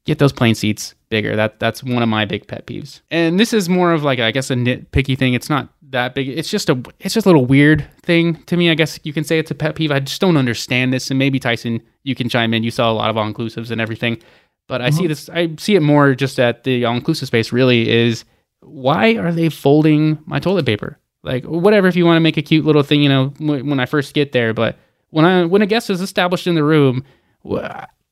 get 0.05 0.19
those 0.19 0.33
plane 0.33 0.55
seats 0.55 0.95
bigger. 1.09 1.35
That 1.35 1.59
that's 1.59 1.83
one 1.83 2.01
of 2.01 2.09
my 2.09 2.25
big 2.25 2.47
pet 2.47 2.65
peeves. 2.65 3.01
And 3.11 3.39
this 3.39 3.53
is 3.53 3.67
more 3.67 3.93
of 3.93 4.03
like 4.03 4.19
I 4.19 4.31
guess 4.31 4.49
a 4.49 4.55
nitpicky 4.55 5.17
thing. 5.17 5.33
It's 5.33 5.49
not 5.49 5.69
that 5.89 6.15
big. 6.15 6.29
It's 6.29 6.49
just 6.49 6.69
a 6.69 6.81
it's 6.99 7.13
just 7.13 7.25
a 7.25 7.29
little 7.29 7.45
weird 7.45 7.87
thing 8.03 8.35
to 8.45 8.57
me. 8.57 8.69
I 8.69 8.75
guess 8.75 8.99
you 9.03 9.13
can 9.13 9.23
say 9.23 9.39
it's 9.39 9.51
a 9.51 9.55
pet 9.55 9.75
peeve. 9.75 9.91
I 9.91 9.99
just 9.99 10.21
don't 10.21 10.37
understand 10.37 10.93
this. 10.93 11.09
And 11.09 11.19
maybe 11.19 11.39
Tyson, 11.39 11.81
you 12.03 12.15
can 12.15 12.29
chime 12.29 12.53
in. 12.53 12.63
You 12.63 12.71
saw 12.71 12.91
a 12.91 12.93
lot 12.93 13.09
of 13.09 13.17
all 13.17 13.31
inclusives 13.31 13.71
and 13.71 13.81
everything, 13.81 14.21
but 14.67 14.81
I 14.81 14.89
see 14.89 14.99
uh-huh. 14.99 15.07
this. 15.07 15.29
I 15.29 15.55
see 15.57 15.75
it 15.75 15.81
more 15.81 16.15
just 16.15 16.39
at 16.39 16.63
the 16.63 16.85
all 16.85 16.95
inclusive 16.95 17.27
space. 17.27 17.51
Really, 17.51 17.89
is 17.89 18.25
why 18.61 19.15
are 19.15 19.31
they 19.31 19.49
folding 19.49 20.19
my 20.25 20.39
toilet 20.39 20.65
paper? 20.65 20.97
Like 21.23 21.43
whatever. 21.45 21.87
If 21.87 21.95
you 21.95 22.05
want 22.05 22.17
to 22.17 22.21
make 22.21 22.37
a 22.37 22.41
cute 22.41 22.65
little 22.65 22.83
thing, 22.83 23.01
you 23.01 23.09
know, 23.09 23.33
when 23.39 23.79
I 23.79 23.85
first 23.85 24.13
get 24.13 24.31
there, 24.31 24.53
but 24.53 24.77
when 25.09 25.25
I 25.25 25.45
when 25.45 25.61
a 25.61 25.67
guest 25.67 25.89
is 25.89 26.01
established 26.01 26.47
in 26.47 26.55
the 26.55 26.63
room 26.63 27.03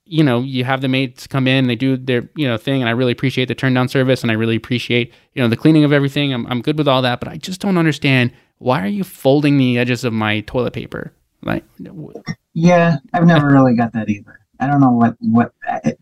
you 0.07 0.23
know, 0.23 0.39
you 0.41 0.63
have 0.63 0.81
the 0.81 0.87
mates 0.87 1.27
come 1.27 1.47
in, 1.47 1.67
they 1.67 1.75
do 1.75 1.97
their, 1.97 2.29
you 2.35 2.47
know, 2.47 2.57
thing, 2.57 2.81
and 2.81 2.89
I 2.89 2.91
really 2.93 3.11
appreciate 3.11 3.47
the 3.47 3.55
turn 3.55 3.73
down 3.73 3.87
service 3.87 4.21
and 4.21 4.31
I 4.31 4.35
really 4.35 4.55
appreciate, 4.55 5.13
you 5.33 5.41
know, 5.41 5.47
the 5.47 5.57
cleaning 5.57 5.83
of 5.83 5.91
everything. 5.93 6.33
I'm, 6.33 6.45
I'm 6.47 6.61
good 6.61 6.77
with 6.77 6.87
all 6.87 7.01
that, 7.01 7.19
but 7.19 7.29
I 7.29 7.37
just 7.37 7.61
don't 7.61 7.77
understand 7.77 8.31
why 8.59 8.81
are 8.81 8.87
you 8.87 9.03
folding 9.03 9.57
the 9.57 9.77
edges 9.77 10.03
of 10.03 10.13
my 10.13 10.39
toilet 10.41 10.73
paper? 10.73 11.13
Like, 11.43 11.63
yeah, 12.53 12.97
I've 13.13 13.25
never 13.25 13.47
really 13.51 13.75
got 13.75 13.93
that 13.93 14.09
either. 14.09 14.39
I 14.59 14.65
don't 14.65 14.81
know 14.81 14.89
what 14.91 15.15
what 15.19 15.53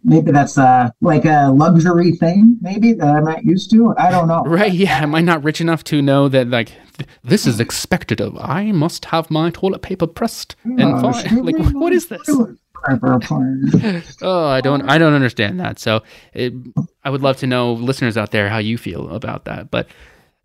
maybe 0.05 0.31
that's 0.31 0.57
uh 0.57 0.89
like 1.01 1.25
a 1.25 1.51
luxury 1.53 2.13
thing 2.13 2.57
maybe 2.61 2.93
that 2.93 3.05
I'm 3.05 3.25
not 3.25 3.43
used 3.43 3.69
to. 3.71 3.93
I 3.97 4.09
don't 4.11 4.29
know. 4.29 4.43
Right? 4.43 4.71
Yeah, 4.71 5.03
am 5.03 5.13
I 5.13 5.19
not 5.19 5.43
rich 5.43 5.59
enough 5.59 5.83
to 5.85 6.01
know 6.01 6.29
that 6.29 6.47
like 6.49 6.69
th- 6.97 7.09
this 7.21 7.45
is 7.45 7.59
expected 7.59 8.21
of? 8.21 8.37
I 8.37 8.71
must 8.71 9.05
have 9.05 9.29
my 9.29 9.49
toilet 9.49 9.81
paper 9.81 10.07
pressed 10.07 10.55
and 10.63 10.81
Uh, 10.81 11.11
fine. 11.11 11.43
Like, 11.45 11.57
what 11.73 11.91
is 11.91 12.07
this? 12.07 12.29
Oh, 14.21 14.45
I 14.45 14.61
don't 14.61 14.81
I 14.89 14.97
don't 14.97 15.13
understand 15.13 15.59
that. 15.59 15.79
So 15.79 16.03
it, 16.33 16.53
I 17.03 17.09
would 17.09 17.21
love 17.21 17.37
to 17.37 17.47
know 17.47 17.73
listeners 17.73 18.17
out 18.17 18.31
there 18.31 18.49
how 18.49 18.57
you 18.57 18.77
feel 18.77 19.09
about 19.09 19.45
that. 19.45 19.71
But 19.71 19.87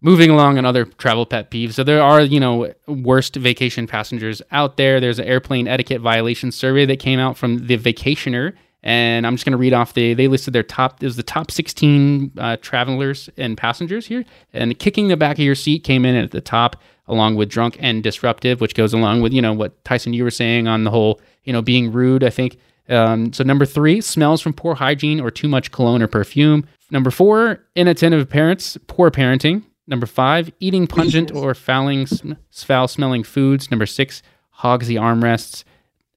moving 0.01 0.31
along 0.31 0.59
on 0.59 0.65
other 0.65 0.85
travel 0.85 1.27
pet 1.27 1.51
peeves. 1.51 1.75
So 1.75 1.85
there 1.85 2.03
are, 2.03 2.23
you 2.23 2.41
know, 2.41 2.73
worst 2.87 3.37
vacation 3.37 3.87
passengers 3.87 4.41
out 4.51 4.77
there. 4.77 5.01
There's 5.01 5.19
an 5.19 5.27
airplane 5.27 5.69
etiquette 5.69 6.01
violation 6.01 6.53
survey 6.53 6.87
that 6.87 6.99
came 6.99 7.19
out 7.19 7.37
from 7.37 7.67
the 7.67 7.77
Vacationer. 7.77 8.55
And 8.83 9.27
I'm 9.27 9.35
just 9.35 9.45
going 9.45 9.53
to 9.53 9.59
read 9.59 9.75
off 9.75 9.93
the, 9.93 10.15
they 10.15 10.27
listed 10.27 10.55
their 10.55 10.63
top, 10.63 11.03
it 11.03 11.07
was 11.07 11.17
the 11.17 11.23
top 11.23 11.51
16 11.51 12.33
uh, 12.39 12.57
travelers 12.63 13.29
and 13.37 13.57
passengers 13.57 14.07
here. 14.07 14.25
And 14.55 14.79
kicking 14.79 15.09
the 15.09 15.19
back 15.19 15.37
of 15.37 15.45
your 15.45 15.55
seat 15.55 15.85
came 15.85 16.07
in 16.07 16.17
at 16.17 16.31
the 16.31 16.41
top, 16.41 16.77
along 17.07 17.37
with 17.37 17.51
drunk 17.51 17.77
and 17.79 18.03
disruptive, 18.03 18.63
which 18.63 18.75
goes 18.75 18.95
along 18.95 19.21
with, 19.21 19.35
you 19.35 19.43
know, 19.43 19.53
what 19.53 19.85
Tyson, 19.85 20.15
you 20.15 20.25
were 20.25 20.31
saying 20.31 20.67
on 20.67 20.85
the 20.85 20.91
whole, 20.91 21.21
you 21.45 21.53
know, 21.53 21.63
being 21.63 21.93
rude, 21.93 22.25
I 22.25 22.31
think. 22.31 22.59
Um, 22.89 23.33
so 23.33 23.45
number 23.45 23.65
three, 23.65 24.01
smells 24.01 24.41
from 24.41 24.53
poor 24.53 24.75
hygiene 24.75 25.21
or 25.21 25.31
too 25.31 25.49
much 25.49 25.71
cologne 25.71 26.03
or 26.03 26.09
perfume. 26.09 26.67
Number 26.91 27.11
four, 27.11 27.65
inattentive 27.77 28.29
parents, 28.29 28.77
poor 28.89 29.11
parenting. 29.11 29.63
Number 29.87 30.07
five, 30.07 30.51
eating 30.61 30.87
pungent 30.87 31.33
or 31.33 31.55
fouling, 31.55 32.07
foul 32.53 32.89
smelling 32.89 33.25
foods. 33.25 33.71
Number 33.71 33.87
six, 33.87 34.23
hogs 34.51 34.87
the 34.87 34.97
armrests. 34.97 35.65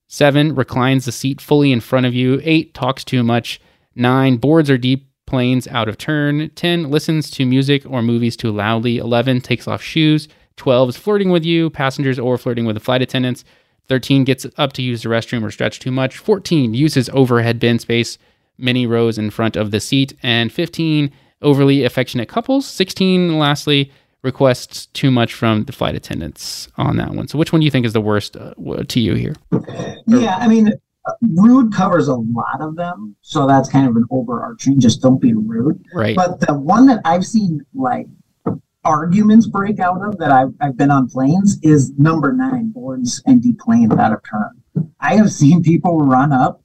Seven, 0.08 0.54
reclines 0.54 1.06
the 1.06 1.12
seat 1.12 1.42
fully 1.42 1.72
in 1.72 1.80
front 1.80 2.06
of 2.06 2.14
you. 2.14 2.40
Eight, 2.44 2.74
talks 2.74 3.04
too 3.04 3.24
much. 3.24 3.60
Nine, 3.96 4.38
boards 4.38 4.70
or 4.70 4.78
deep 4.78 5.08
planes 5.26 5.68
out 5.68 5.88
of 5.88 5.98
turn. 5.98 6.52
Ten, 6.52 6.92
listens 6.92 7.32
to 7.32 7.46
music 7.46 7.84
or 7.88 8.02
movies 8.02 8.36
too 8.36 8.52
loudly. 8.52 8.98
Eleven, 8.98 9.42
takes 9.42 9.68
off 9.68 9.82
shoes. 9.82 10.28
Twelve, 10.56 10.90
is 10.90 10.98
flirting 10.98 11.32
with 11.32 11.44
you, 11.44 11.72
passengers, 11.72 12.20
or 12.20 12.38
flirting 12.38 12.66
with 12.66 12.76
the 12.76 12.80
flight 12.80 13.02
attendants. 13.02 13.44
13 13.88 14.24
gets 14.24 14.46
up 14.58 14.74
to 14.74 14.82
use 14.82 15.04
the 15.04 15.10
restroom 15.10 15.44
or 15.44 15.52
stretch 15.52 15.80
too 15.80 15.92
much. 15.92 16.18
14 16.18 16.74
uses 16.74 17.10
overhead 17.10 17.60
bin 17.60 17.80
space, 17.80 18.18
many 18.58 18.88
rows 18.88 19.18
in 19.18 19.30
front 19.30 19.56
of 19.56 19.72
the 19.72 19.80
seat. 19.80 20.14
And 20.24 20.52
15 20.52 21.12
overly 21.42 21.84
affectionate 21.84 22.30
couples. 22.30 22.66
16 22.66 23.38
lastly 23.38 23.92
requests 24.24 24.86
too 24.88 25.12
much 25.12 25.34
from 25.34 25.66
the 25.66 25.74
flight 25.74 25.96
attendants 25.96 26.70
on 26.78 26.98
that 26.98 27.12
one. 27.12 27.28
So 27.28 27.38
which 27.38 27.52
one 27.52 27.60
do 27.60 27.66
you 27.66 27.72
think 27.72 27.86
is 27.86 27.94
the 27.94 28.02
worst 28.02 28.38
uh, 28.38 28.54
to 28.88 29.00
you 29.00 29.16
here? 29.16 29.36
Yeah, 30.08 30.38
I 30.38 30.48
mean, 30.48 30.72
rude 31.22 31.74
covers 31.74 32.08
a 32.08 32.16
lot 32.16 32.62
of 32.62 32.76
them, 32.76 33.16
so 33.22 33.46
that's 33.46 33.70
kind 33.70 33.88
of 33.88 33.96
an 33.96 34.06
overarching. 34.10 34.80
Just 34.80 35.02
don't 35.02 35.20
be 35.22 35.34
rude. 35.34 35.84
Right. 35.94 36.16
But 36.16 36.40
the 36.40 36.54
one 36.54 36.86
that 36.88 37.02
I've 37.06 37.26
seen 37.26 37.66
like 37.74 38.08
arguments 38.84 39.48
break 39.48 39.80
out 39.80 40.02
of 40.06 40.18
that 40.18 40.32
I've, 40.32 40.54
I've 40.60 40.78
been 40.78 40.92
on 40.92 41.10
planes 41.10 41.58
is 41.64 41.92
number 41.98 42.34
nine 42.34 42.72
boards 42.72 43.22
and 43.26 43.42
deplanes 43.42 43.94
out 43.94 44.14
of 44.14 44.22
turn. 44.30 44.90
I 45.00 45.16
have 45.16 45.32
seen 45.32 45.64
people 45.64 46.00
run 46.00 46.32
up 46.34 46.62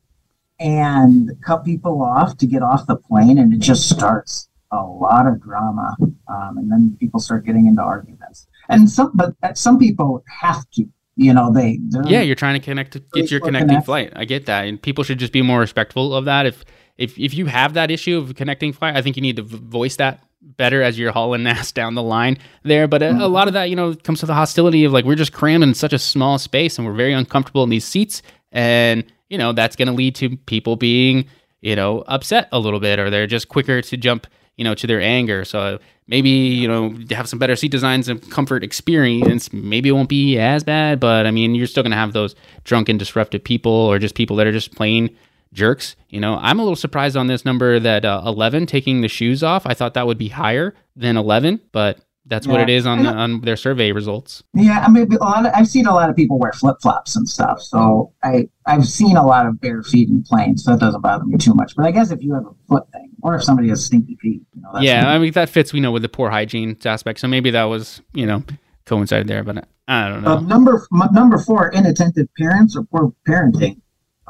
and 0.59 1.31
cut 1.45 1.65
people 1.65 2.03
off 2.03 2.37
to 2.39 2.47
get 2.47 2.63
off 2.63 2.87
the 2.87 2.97
plane, 2.97 3.39
and 3.39 3.53
it 3.55 3.61
just 3.61 3.89
starts 3.89 4.49
a 4.73 4.83
lot 4.83 5.27
of 5.27 5.41
drama. 5.41 5.97
Um, 6.01 6.59
and 6.59 6.71
then 6.71 6.97
people 6.99 7.21
start 7.21 7.47
getting 7.47 7.67
into 7.67 7.83
arguments. 7.83 8.47
And 8.69 8.91
some, 8.91 9.13
but 9.15 9.35
uh, 9.43 9.55
some 9.55 9.79
people 9.79 10.25
have 10.41 10.69
to. 10.73 10.87
You 11.21 11.35
know, 11.35 11.53
they 11.53 11.81
yeah, 12.05 12.21
you're 12.21 12.37
trying 12.37 12.61
to 12.61 12.65
connect 12.65 12.93
to 12.93 13.01
get 13.13 13.29
your 13.29 13.41
connecting 13.41 13.71
connect. 13.71 13.87
flight. 13.87 14.13
I 14.15 14.25
get 14.25 14.47
that, 14.47 14.67
and 14.67 14.81
people 14.81 15.03
should 15.03 15.19
just 15.19 15.33
be 15.33 15.43
more 15.43 15.59
respectful 15.59 16.15
of 16.15 16.27
that. 16.27 16.47
If 16.47 16.65
if 16.97 17.19
if 17.19 17.35
you 17.35 17.47
have 17.47 17.75
that 17.75 17.91
issue 17.91 18.19
of 18.19 18.37
connecting 18.37 18.73
flight, 18.73 18.95
I 18.95 19.03
think 19.03 19.17
you 19.17 19.23
need 19.23 19.35
to 19.35 19.43
voice 19.43 19.97
that 19.97 20.23
better 20.41 20.83
as 20.83 20.99
you're 20.99 21.13
hauling 21.13 21.47
ass 21.49 21.73
down 21.73 21.95
the 21.95 22.03
line 22.03 22.39
there. 22.63 22.89
But 22.89 23.03
a, 23.03 23.11
a 23.11 23.29
lot 23.29 23.49
of 23.49 23.55
that, 23.55 23.71
you 23.71 23.77
know, 23.77 23.95
comes 23.95 24.21
to 24.21 24.27
the 24.27 24.35
hostility 24.35 24.85
of 24.85 24.93
like 24.93 25.05
we're 25.05 25.15
just 25.15 25.33
crammed 25.33 25.65
in 25.65 25.75
such 25.75 25.93
a 25.93 25.99
small 25.99 26.39
space, 26.39 26.79
and 26.79 26.87
we're 26.87 26.95
very 26.95 27.13
uncomfortable 27.13 27.63
in 27.65 27.71
these 27.71 27.85
seats, 27.85 28.23
and 28.53 29.05
you 29.29 29.39
know 29.39 29.53
that's 29.53 29.77
going 29.77 29.89
to 29.89 29.95
lead 29.95 30.15
to 30.17 30.37
people 30.37 30.77
being 30.77 31.27
you 31.61 31.77
know 31.77 32.05
upset 32.07 32.49
a 32.53 32.59
little 32.59 32.81
bit, 32.81 32.99
or 32.99 33.11
they're 33.11 33.27
just 33.27 33.49
quicker 33.49 33.83
to 33.83 33.97
jump 33.97 34.27
you 34.57 34.65
know 34.65 34.75
to 34.75 34.87
their 34.87 35.01
anger. 35.01 35.45
So 35.45 35.59
uh, 35.61 35.79
maybe 36.09 36.31
you 36.31 36.67
know 36.67 36.95
have 37.11 37.29
some 37.29 37.39
better 37.39 37.55
seat 37.55 37.71
designs 37.71 38.09
and 38.09 38.29
comfort 38.31 38.65
experience 38.65 39.53
maybe 39.53 39.91
it 39.91 39.93
won't 39.93 40.09
be 40.09 40.39
as 40.39 40.65
bad 40.65 40.99
but 40.99 41.27
i 41.27 41.31
mean 41.31 41.55
you're 41.55 41.67
still 41.67 41.83
going 41.83 41.91
to 41.93 41.97
have 41.97 42.15
those 42.15 42.35
drunken 42.65 42.99
disruptive 42.99 43.45
people 43.45 43.71
or 43.71 43.99
just 43.99 44.15
people 44.15 44.35
that 44.35 44.47
are 44.47 44.53
just 44.53 44.75
plain 44.75 45.15
jerks 45.53 45.97
you 46.09 46.21
know 46.21 46.37
i'm 46.41 46.59
a 46.59 46.63
little 46.63 46.77
surprised 46.77 47.17
on 47.17 47.27
this 47.27 47.45
number 47.45 47.79
that 47.81 48.05
uh, 48.05 48.23
11 48.27 48.67
taking 48.67 49.01
the 49.01 49.09
shoes 49.09 49.43
off 49.43 49.67
i 49.67 49.75
thought 49.75 49.95
that 49.95 50.07
would 50.07 50.19
be 50.19 50.29
higher 50.29 50.75
than 50.97 51.17
11 51.17 51.61
but 51.73 51.99
that's 52.27 52.47
what 52.47 52.61
it 52.61 52.69
is 52.69 52.85
on 52.85 53.03
the, 53.05 53.09
on 53.09 53.41
their 53.41 53.57
survey 53.57 53.91
results 53.91 54.43
Yeah, 54.53 54.85
I 54.87 54.91
mean, 54.91 55.11
a 55.11 55.17
lot 55.17 55.47
of, 55.47 55.53
I've 55.55 55.67
seen 55.67 55.87
a 55.87 55.95
lot 55.95 56.11
of 56.11 56.17
people 56.17 56.39
wear 56.39 56.53
flip 56.53 56.77
flops 56.83 57.17
and 57.17 57.27
stuff. 57.27 57.63
So 57.63 58.13
I 58.23 58.51
I've 58.67 58.85
seen 58.87 59.17
a 59.17 59.25
lot 59.25 59.47
of 59.47 59.59
bare 59.63 59.83
feet 59.83 60.11
in 60.11 60.23
planes, 60.25 60.65
so 60.65 60.73
that 60.73 60.81
doesn't 60.81 61.01
bother 61.01 61.25
me 61.25 61.39
too 61.39 61.55
much. 61.55 61.75
But 61.75 61.87
I 61.87 61.91
guess 61.91 62.11
if 62.11 62.23
you 62.23 62.35
have 62.35 62.45
a 62.45 62.51
foot 62.69 62.85
thing, 62.93 63.09
or 63.23 63.35
if 63.37 63.43
somebody 63.45 63.71
has 63.71 63.83
stinky 63.83 64.17
feet, 64.21 64.43
you 64.55 64.61
know, 64.61 64.69
that's 64.75 64.85
yeah 64.85 65.11
i 65.11 65.19
mean 65.19 65.33
that 65.33 65.49
fits 65.49 65.73
we 65.73 65.81
know 65.81 65.91
with 65.91 66.03
the 66.03 66.09
poor 66.11 66.29
hygiene 66.29 66.77
aspect 66.85 67.19
so 67.21 67.29
maybe 67.29 67.51
that 67.51 67.65
was 67.65 68.03
you 68.13 68.27
know 68.27 68.43
coincided 68.85 69.27
there 69.27 69.43
but 69.43 69.67
i 69.89 70.09
don't 70.11 70.23
know 70.23 70.33
Uh, 70.37 70.41
number 70.41 70.87
number 71.13 71.39
four, 71.39 71.71
inattentive 71.71 72.29
parents 72.37 72.77
or 72.77 72.83
poor 72.85 73.11
parenting. 73.27 73.81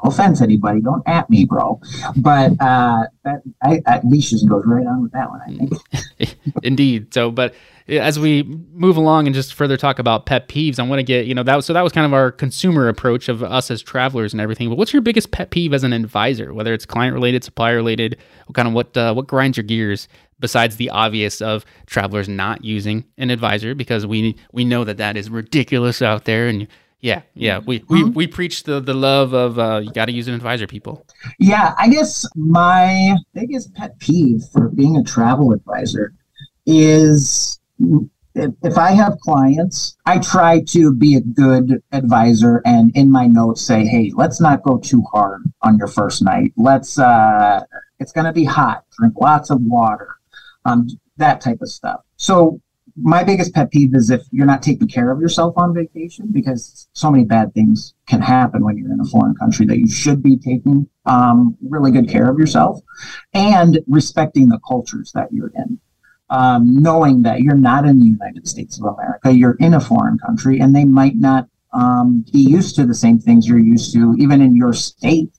Offense, 0.04 0.40
anybody, 0.40 0.80
don't 0.80 1.02
at 1.06 1.28
me, 1.30 1.44
bro. 1.44 1.80
But 2.16 2.52
uh, 2.60 3.04
that 3.24 3.42
I, 3.62 3.82
I 3.86 4.00
leashes 4.04 4.42
goes 4.44 4.64
right 4.66 4.86
on 4.86 5.02
with 5.02 5.12
that 5.12 5.30
one. 5.30 5.40
I 5.40 5.56
think. 5.56 6.36
Indeed. 6.62 7.12
So, 7.12 7.30
but 7.30 7.54
as 7.88 8.18
we 8.18 8.42
move 8.42 8.96
along 8.96 9.26
and 9.26 9.34
just 9.34 9.54
further 9.54 9.76
talk 9.76 9.98
about 9.98 10.26
pet 10.26 10.48
peeves, 10.48 10.78
I 10.78 10.82
want 10.82 10.98
to 10.98 11.02
get 11.02 11.26
you 11.26 11.34
know 11.34 11.42
that. 11.42 11.64
So 11.64 11.72
that 11.72 11.82
was 11.82 11.92
kind 11.92 12.04
of 12.04 12.12
our 12.12 12.30
consumer 12.30 12.88
approach 12.88 13.28
of 13.28 13.42
us 13.42 13.70
as 13.70 13.82
travelers 13.82 14.32
and 14.32 14.40
everything. 14.40 14.68
But 14.68 14.76
what's 14.76 14.92
your 14.92 15.02
biggest 15.02 15.30
pet 15.30 15.50
peeve 15.50 15.72
as 15.72 15.84
an 15.84 15.92
advisor, 15.92 16.52
whether 16.52 16.74
it's 16.74 16.84
client 16.84 17.14
related, 17.14 17.44
supplier 17.44 17.76
related? 17.76 18.18
Kind 18.52 18.68
of 18.68 18.74
what 18.74 18.96
uh, 18.96 19.14
what 19.14 19.26
grinds 19.26 19.56
your 19.56 19.64
gears 19.64 20.08
besides 20.40 20.76
the 20.76 20.90
obvious 20.90 21.40
of 21.40 21.64
travelers 21.86 22.28
not 22.28 22.64
using 22.64 23.04
an 23.16 23.30
advisor 23.30 23.74
because 23.74 24.06
we 24.06 24.36
we 24.52 24.64
know 24.64 24.84
that 24.84 24.98
that 24.98 25.16
is 25.16 25.30
ridiculous 25.30 26.02
out 26.02 26.24
there 26.24 26.46
and. 26.48 26.68
Yeah, 27.00 27.22
yeah, 27.34 27.60
we, 27.60 27.84
we, 27.88 28.02
we 28.02 28.26
preach 28.26 28.64
the, 28.64 28.80
the 28.80 28.94
love 28.94 29.32
of 29.32 29.56
uh, 29.56 29.80
you 29.84 29.92
got 29.92 30.06
to 30.06 30.12
use 30.12 30.26
an 30.26 30.34
advisor, 30.34 30.66
people. 30.66 31.06
Yeah, 31.38 31.74
I 31.78 31.88
guess 31.88 32.26
my 32.34 33.14
biggest 33.34 33.72
pet 33.74 33.96
peeve 34.00 34.42
for 34.52 34.68
being 34.68 34.96
a 34.96 35.04
travel 35.04 35.52
advisor 35.52 36.12
is 36.66 37.60
if, 38.34 38.52
if 38.62 38.78
I 38.78 38.90
have 38.92 39.18
clients, 39.20 39.96
I 40.06 40.18
try 40.18 40.60
to 40.68 40.92
be 40.92 41.14
a 41.14 41.20
good 41.20 41.82
advisor 41.92 42.62
and 42.64 42.90
in 42.96 43.12
my 43.12 43.26
notes 43.26 43.62
say, 43.62 43.86
hey, 43.86 44.12
let's 44.16 44.40
not 44.40 44.62
go 44.62 44.78
too 44.78 45.02
hard 45.12 45.42
on 45.62 45.78
your 45.78 45.88
first 45.88 46.22
night. 46.22 46.52
Let's, 46.56 46.98
uh, 46.98 47.60
it's 48.00 48.12
going 48.12 48.26
to 48.26 48.32
be 48.32 48.44
hot. 48.44 48.84
Drink 48.98 49.14
lots 49.20 49.50
of 49.50 49.60
water, 49.62 50.16
um, 50.64 50.88
that 51.16 51.40
type 51.40 51.60
of 51.62 51.68
stuff. 51.68 52.00
So 52.16 52.60
my 53.00 53.22
biggest 53.22 53.54
pet 53.54 53.70
peeve 53.70 53.94
is 53.94 54.10
if 54.10 54.22
you're 54.30 54.46
not 54.46 54.62
taking 54.62 54.88
care 54.88 55.10
of 55.10 55.20
yourself 55.20 55.54
on 55.56 55.74
vacation 55.74 56.28
because 56.32 56.88
so 56.92 57.10
many 57.10 57.24
bad 57.24 57.52
things 57.54 57.94
can 58.06 58.20
happen 58.20 58.64
when 58.64 58.76
you're 58.76 58.92
in 58.92 59.00
a 59.00 59.04
foreign 59.04 59.34
country 59.36 59.66
that 59.66 59.78
you 59.78 59.88
should 59.88 60.22
be 60.22 60.36
taking 60.36 60.88
um, 61.06 61.56
really 61.62 61.90
good 61.90 62.08
care 62.08 62.30
of 62.30 62.38
yourself 62.38 62.80
and 63.34 63.78
respecting 63.86 64.48
the 64.48 64.58
cultures 64.66 65.12
that 65.12 65.32
you're 65.32 65.52
in. 65.54 65.78
Um, 66.30 66.82
knowing 66.82 67.22
that 67.22 67.40
you're 67.40 67.54
not 67.54 67.86
in 67.86 68.00
the 68.00 68.06
United 68.06 68.46
States 68.46 68.78
of 68.78 68.84
America, 68.84 69.32
you're 69.32 69.56
in 69.60 69.72
a 69.72 69.80
foreign 69.80 70.18
country, 70.18 70.60
and 70.60 70.76
they 70.76 70.84
might 70.84 71.16
not 71.16 71.48
um, 71.72 72.22
be 72.30 72.40
used 72.40 72.76
to 72.76 72.84
the 72.84 72.94
same 72.94 73.18
things 73.18 73.48
you're 73.48 73.58
used 73.58 73.94
to, 73.94 74.14
even 74.18 74.42
in 74.42 74.54
your 74.54 74.74
state, 74.74 75.37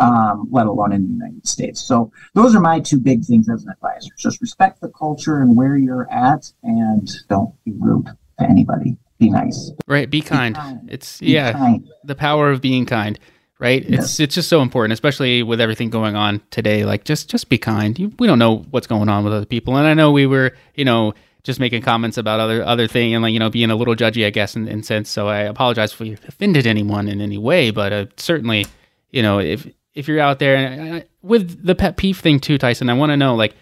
um, 0.00 0.48
let 0.50 0.66
alone 0.66 0.92
in 0.92 1.06
the 1.06 1.12
United 1.12 1.46
States. 1.46 1.80
So 1.80 2.10
those 2.34 2.54
are 2.54 2.60
my 2.60 2.80
two 2.80 2.98
big 2.98 3.24
things 3.24 3.48
as 3.48 3.64
an 3.64 3.70
advisor. 3.70 4.10
Just 4.18 4.40
respect 4.40 4.80
the 4.80 4.88
culture 4.88 5.42
and 5.42 5.56
where 5.56 5.76
you're 5.76 6.10
at, 6.10 6.50
and 6.62 7.08
don't 7.28 7.54
be 7.64 7.72
rude 7.78 8.06
to 8.06 8.48
anybody. 8.48 8.96
Be 9.18 9.30
nice. 9.30 9.70
Right, 9.86 10.08
be 10.08 10.22
kind. 10.22 10.56
kind. 10.56 10.88
It's 10.90 11.20
Be 11.20 11.32
yeah, 11.32 11.52
kind. 11.52 11.86
the 12.04 12.14
power 12.14 12.50
of 12.50 12.60
being 12.60 12.86
kind 12.86 13.18
right 13.60 13.84
it's 13.86 14.18
it's 14.18 14.34
just 14.34 14.48
so 14.48 14.62
important 14.62 14.92
especially 14.92 15.42
with 15.42 15.60
everything 15.60 15.90
going 15.90 16.16
on 16.16 16.40
today 16.50 16.84
like 16.86 17.04
just 17.04 17.28
just 17.28 17.48
be 17.50 17.58
kind 17.58 17.98
you, 17.98 18.10
we 18.18 18.26
don't 18.26 18.38
know 18.38 18.64
what's 18.70 18.86
going 18.86 19.08
on 19.08 19.22
with 19.22 19.34
other 19.34 19.44
people 19.44 19.76
and 19.76 19.86
i 19.86 19.92
know 19.92 20.10
we 20.10 20.26
were 20.26 20.52
you 20.74 20.84
know 20.84 21.12
just 21.42 21.60
making 21.60 21.82
comments 21.82 22.16
about 22.16 22.40
other 22.40 22.64
other 22.64 22.88
thing 22.88 23.14
and 23.14 23.22
like 23.22 23.32
you 23.32 23.38
know 23.38 23.50
being 23.50 23.70
a 23.70 23.76
little 23.76 23.94
judgy 23.94 24.26
i 24.26 24.30
guess 24.30 24.56
in, 24.56 24.66
in 24.66 24.82
sense 24.82 25.10
so 25.10 25.28
i 25.28 25.40
apologize 25.40 25.92
if 25.92 26.00
we 26.00 26.12
offended 26.26 26.66
anyone 26.66 27.06
in 27.06 27.20
any 27.20 27.36
way 27.36 27.70
but 27.70 27.92
uh, 27.92 28.06
certainly 28.16 28.66
you 29.10 29.22
know 29.22 29.38
if 29.38 29.66
if 29.94 30.08
you're 30.08 30.20
out 30.20 30.38
there 30.38 30.56
and 30.56 30.94
I, 30.96 31.04
with 31.22 31.64
the 31.64 31.74
pet 31.74 31.96
peeve 31.96 32.18
thing 32.18 32.40
too, 32.40 32.58
Tyson, 32.58 32.88
I 32.88 32.94
want 32.94 33.10
to 33.10 33.16
know 33.16 33.34
like, 33.34 33.54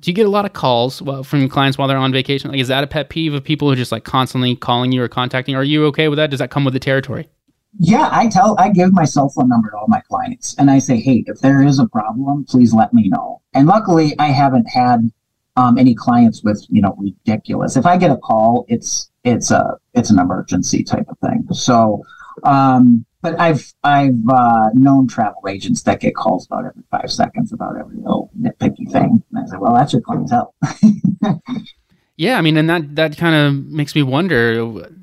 do 0.00 0.10
you 0.10 0.14
get 0.14 0.26
a 0.26 0.30
lot 0.30 0.44
of 0.44 0.52
calls 0.52 1.00
from 1.24 1.48
clients 1.48 1.78
while 1.78 1.86
they're 1.86 1.96
on 1.96 2.12
vacation? 2.12 2.50
Like, 2.50 2.60
is 2.60 2.68
that 2.68 2.82
a 2.82 2.88
pet 2.88 3.08
peeve 3.08 3.34
of 3.34 3.44
people 3.44 3.68
who 3.68 3.72
are 3.72 3.76
just 3.76 3.92
like 3.92 4.04
constantly 4.04 4.56
calling 4.56 4.90
you 4.90 5.02
or 5.02 5.08
contacting? 5.08 5.54
Are 5.54 5.62
you 5.62 5.84
okay 5.86 6.08
with 6.08 6.16
that? 6.16 6.30
Does 6.30 6.40
that 6.40 6.50
come 6.50 6.64
with 6.64 6.74
the 6.74 6.80
territory? 6.80 7.28
Yeah, 7.78 8.08
I 8.12 8.28
tell, 8.28 8.56
I 8.58 8.68
give 8.68 8.92
my 8.92 9.04
cell 9.04 9.28
phone 9.28 9.48
number 9.48 9.70
to 9.70 9.76
all 9.76 9.86
my 9.88 10.00
clients 10.00 10.56
and 10.58 10.70
I 10.70 10.78
say, 10.78 11.00
hey, 11.00 11.24
if 11.26 11.38
there 11.40 11.62
is 11.62 11.78
a 11.78 11.86
problem, 11.86 12.44
please 12.44 12.74
let 12.74 12.92
me 12.92 13.08
know. 13.08 13.40
And 13.54 13.66
luckily, 13.66 14.14
I 14.18 14.26
haven't 14.28 14.68
had 14.68 15.10
um, 15.56 15.78
any 15.78 15.94
clients 15.94 16.42
with, 16.42 16.66
you 16.68 16.82
know, 16.82 16.96
ridiculous. 16.98 17.76
If 17.76 17.86
I 17.86 17.96
get 17.96 18.10
a 18.10 18.16
call, 18.16 18.66
it's, 18.68 19.10
it's 19.24 19.50
a, 19.50 19.76
it's 19.94 20.10
an 20.10 20.18
emergency 20.18 20.82
type 20.82 21.06
of 21.08 21.18
thing. 21.20 21.46
So, 21.52 22.02
um, 22.42 23.06
but 23.22 23.38
I've 23.40 23.72
I've 23.84 24.28
uh, 24.28 24.70
known 24.74 25.06
travel 25.06 25.48
agents 25.48 25.82
that 25.82 26.00
get 26.00 26.14
calls 26.14 26.46
about 26.46 26.66
every 26.66 26.82
five 26.90 27.10
seconds 27.10 27.52
about 27.52 27.78
every 27.78 27.96
little 27.96 28.30
nitpicky 28.38 28.90
thing. 28.90 29.22
And 29.30 29.38
I 29.38 29.46
say, 29.46 29.56
well, 29.58 29.74
that's 29.74 29.92
your 29.92 30.02
clientele. 30.02 30.54
yeah, 32.16 32.36
I 32.36 32.40
mean, 32.40 32.56
and 32.56 32.68
that 32.68 32.96
that 32.96 33.16
kind 33.16 33.34
of 33.34 33.64
makes 33.66 33.94
me 33.94 34.02
wonder 34.02 34.58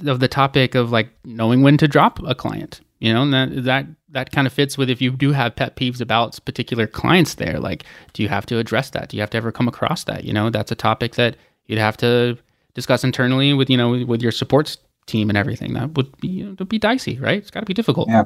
of 0.05 0.19
the 0.19 0.27
topic 0.27 0.75
of 0.75 0.91
like 0.91 1.09
knowing 1.23 1.63
when 1.63 1.77
to 1.77 1.87
drop 1.87 2.19
a 2.27 2.35
client. 2.35 2.81
You 2.99 3.13
know, 3.13 3.21
and 3.23 3.33
that 3.33 3.63
that 3.63 3.85
that 4.09 4.31
kind 4.31 4.45
of 4.45 4.51
fits 4.51 4.77
with 4.77 4.89
if 4.89 5.01
you 5.01 5.11
do 5.11 5.31
have 5.31 5.55
pet 5.55 5.77
peeves 5.77 6.01
about 6.01 6.37
particular 6.43 6.85
clients 6.85 7.35
there. 7.35 7.57
Like, 7.57 7.85
do 8.11 8.21
you 8.21 8.27
have 8.27 8.45
to 8.47 8.57
address 8.57 8.89
that? 8.89 9.09
Do 9.09 9.17
you 9.17 9.21
have 9.21 9.29
to 9.29 9.37
ever 9.37 9.53
come 9.53 9.69
across 9.69 10.03
that? 10.03 10.25
You 10.25 10.33
know, 10.33 10.49
that's 10.49 10.71
a 10.71 10.75
topic 10.75 11.15
that 11.15 11.37
you'd 11.67 11.79
have 11.79 11.95
to 11.97 12.37
discuss 12.73 13.05
internally 13.05 13.53
with 13.53 13.69
you 13.69 13.77
know 13.77 14.03
with 14.05 14.21
your 14.21 14.33
support 14.33 14.75
team 15.09 15.29
and 15.29 15.37
everything. 15.37 15.73
That 15.73 15.95
would 15.95 16.15
be 16.19 16.27
you 16.27 16.55
know, 16.57 16.65
be 16.65 16.79
dicey, 16.79 17.19
right? 17.19 17.37
It's 17.37 17.51
got 17.51 17.61
to 17.61 17.65
be 17.65 17.73
difficult. 17.73 18.09
Yeah, 18.09 18.23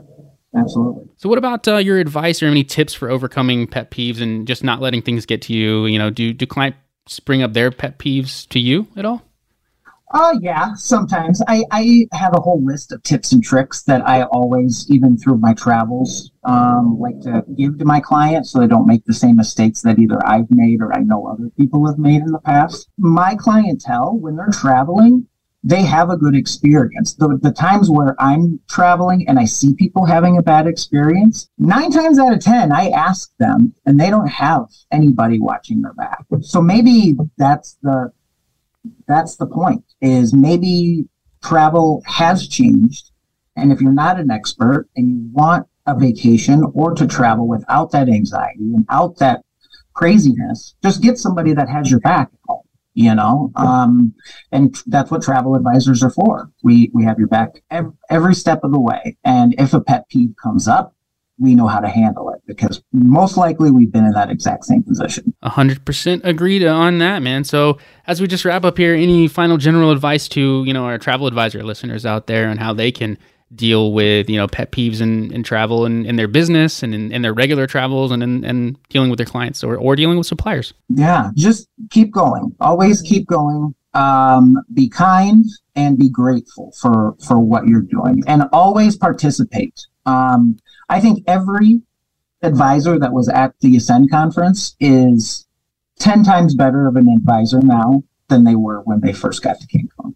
absolutely. 0.56 1.06
So, 1.18 1.30
what 1.30 1.38
about 1.38 1.68
uh, 1.68 1.78
your 1.78 2.00
advice 2.00 2.44
or 2.44 2.48
any 2.48 2.64
tips 2.64 2.94
for 2.94 3.10
overcoming 3.10 3.68
pet 3.68 3.92
peeves 3.92 4.22
and 4.22 4.48
just 4.48 4.64
not 4.64 4.82
letting 4.82 5.02
things 5.02 5.26
get 5.26 5.42
to 5.44 5.54
you? 5.54 5.86
You 5.86 6.00
know, 6.00 6.10
do 6.10 6.34
do 6.34 6.46
clients 6.46 7.20
bring 7.26 7.42
up 7.42 7.54
their 7.54 7.72
pet 7.72 8.00
peeves 8.00 8.48
to 8.50 8.60
you 8.60 8.88
at 8.96 9.06
all? 9.06 9.24
Uh, 10.14 10.36
yeah, 10.42 10.76
sometimes. 10.76 11.42
I, 11.48 11.64
I 11.72 12.08
have 12.12 12.36
a 12.36 12.40
whole 12.40 12.64
list 12.64 12.92
of 12.92 13.02
tips 13.02 13.32
and 13.32 13.44
tricks 13.44 13.82
that 13.84 14.08
I 14.08 14.24
always, 14.26 14.86
even 14.92 15.18
through 15.18 15.38
my 15.38 15.56
travels, 15.56 16.32
um, 16.44 17.00
like 17.00 17.20
to 17.22 17.44
give 17.58 17.80
to 17.80 17.86
my 17.86 18.00
clients 18.00 18.52
so 18.52 18.60
they 18.60 18.68
don't 18.68 18.86
make 18.86 19.06
the 19.06 19.14
same 19.14 19.38
mistakes 19.38 19.82
that 19.82 19.98
either 19.98 20.20
I've 20.24 20.52
made 20.52 20.82
or 20.82 20.94
I 20.94 21.00
know 21.00 21.26
other 21.26 21.50
people 21.58 21.88
have 21.88 21.98
made 21.98 22.22
in 22.22 22.32
the 22.32 22.40
past. 22.40 22.90
My 23.00 23.36
clientele, 23.36 24.16
when 24.20 24.36
they're 24.36 24.52
traveling, 24.54 25.28
they 25.64 25.82
have 25.84 26.10
a 26.10 26.18
good 26.18 26.36
experience. 26.36 27.14
The, 27.14 27.40
the 27.42 27.52
times 27.52 27.90
where 27.90 28.16
I'm 28.20 28.60
traveling 28.70 29.28
and 29.28 29.40
I 29.40 29.46
see 29.46 29.74
people 29.76 30.06
having 30.06 30.38
a 30.38 30.44
bad 30.44 30.68
experience, 30.68 31.50
nine 31.58 31.90
times 31.90 32.20
out 32.20 32.34
of 32.34 32.42
10, 32.42 32.72
I 32.72 32.90
ask 32.90 33.32
them 33.38 33.74
and 33.86 34.00
they 34.00 34.10
don't 34.10 34.28
have 34.28 34.66
anybody 34.92 35.40
watching 35.40 35.82
their 35.82 35.94
back. 35.94 36.26
So 36.42 36.62
maybe 36.62 37.16
that's 37.38 37.78
the, 37.82 38.12
that's 39.08 39.38
the 39.38 39.46
point 39.46 39.86
is 40.02 40.34
maybe 40.34 41.06
travel 41.42 42.04
has 42.06 42.48
changed. 42.48 43.12
And 43.56 43.72
if 43.72 43.80
you're 43.80 43.94
not 43.94 44.20
an 44.20 44.32
expert 44.32 44.90
and 44.98 45.10
you 45.10 45.30
want 45.32 45.68
a 45.86 45.98
vacation 45.98 46.64
or 46.74 46.94
to 46.94 47.08
travel 47.08 47.48
without 47.48 47.92
that 47.92 48.10
anxiety 48.10 48.74
and 48.74 48.86
out 48.90 49.18
that 49.20 49.44
craziness, 49.94 50.76
just 50.84 51.02
get 51.02 51.18
somebody 51.18 51.54
that 51.54 51.70
has 51.70 51.90
your 51.90 52.02
back 52.02 52.30
at 52.34 52.40
home 52.48 52.63
you 52.94 53.14
know? 53.16 53.52
Um, 53.56 54.14
and 54.52 54.76
that's 54.88 55.12
what 55.12 55.22
travel 55.22 55.56
advisors 55.56 56.04
are 56.04 56.12
for. 56.12 56.50
We 56.64 56.92
we 56.94 57.04
have 57.06 57.18
your 57.18 57.28
back 57.28 57.64
every, 57.72 57.92
every 58.10 58.36
step 58.36 58.64
of 58.64 58.72
the 58.72 58.80
way. 58.80 59.18
And 59.24 59.56
if 59.58 59.74
a 59.74 59.82
pet 59.82 60.08
peeve 60.10 60.34
comes 60.42 60.68
up 60.68 60.96
we 61.40 61.56
know 61.56 61.68
how 61.68 61.80
to 61.80 61.90
handle 61.90 62.30
it 62.30 62.42
because 62.46 62.84
most 62.92 63.38
likely 63.38 63.72
we've 63.72 63.92
been 63.92 64.06
in 64.06 64.12
that 64.12 64.30
exact 64.30 64.66
same 64.66 64.84
position. 64.84 65.34
100% 65.44 66.22
agreed 66.24 66.64
on 66.64 67.00
that 67.00 67.22
man. 67.22 67.44
So 67.44 67.80
as 68.06 68.22
we 68.22 68.28
just 68.28 68.46
wrap 68.46 68.64
up 68.64 68.78
here 68.78 68.94
any 68.94 69.28
final 69.28 69.58
general 69.58 69.92
advice 69.92 70.28
to 70.30 70.64
you 70.64 70.74
know 70.74 70.86
our 70.86 70.98
travel 70.98 71.28
advisor 71.28 71.64
listeners 71.64 72.06
out 72.06 72.28
there 72.28 72.50
on 72.50 72.58
how 72.58 72.74
they 72.74 72.92
can 72.92 73.18
deal 73.56 73.94
with 73.94 74.30
you 74.30 74.38
know 74.38 74.48
pet 74.48 74.72
peeves 74.72 75.02
and, 75.02 75.46
travel 75.46 75.86
and 75.86 76.06
in 76.06 76.16
their 76.16 76.28
business 76.28 76.84
and 76.84 76.96
in, 76.96 77.12
in 77.12 77.22
their 77.22 77.34
regular 77.34 77.68
travels 77.68 78.12
and 78.12 78.24
in, 78.24 78.44
and 78.44 78.78
dealing 78.90 79.10
with 79.10 79.18
their 79.18 79.26
clients 79.26 79.64
or, 79.64 79.76
or 79.76 79.96
dealing 79.96 80.18
with 80.18 80.28
suppliers. 80.28 80.74
Yeah 80.90 81.32
just 81.36 81.68
keep 81.90 82.12
going. 82.12 82.56
Always 82.60 83.02
keep 83.02 83.28
going. 83.28 83.76
Um, 83.94 84.58
be 84.74 84.90
kind 84.90 85.46
and 85.76 86.00
be 86.00 86.10
grateful 86.10 86.74
for 86.80 87.16
for 87.26 87.40
what 87.40 87.68
you're 87.68 87.82
doing 87.82 88.24
and 88.28 88.44
always 88.52 88.98
participate. 88.98 89.86
Um, 90.06 90.58
i 90.90 91.00
think 91.00 91.24
every 91.28 91.82
advisor 92.42 93.00
that 93.00 93.14
was 93.14 93.30
at 93.30 93.58
the 93.62 93.78
ascend 93.78 94.12
conference 94.12 94.76
is 94.80 95.48
10 96.00 96.24
times 96.24 96.56
better 96.56 96.88
of 96.88 96.98
an 96.98 97.08
advisor 97.08 97.62
now 97.62 98.04
than 98.28 98.44
they 98.44 98.56
were 98.56 98.82
when 98.82 99.00
they 99.00 99.14
first 99.14 99.42
got 99.42 99.60
to 99.60 99.68
Cancun 99.68 100.14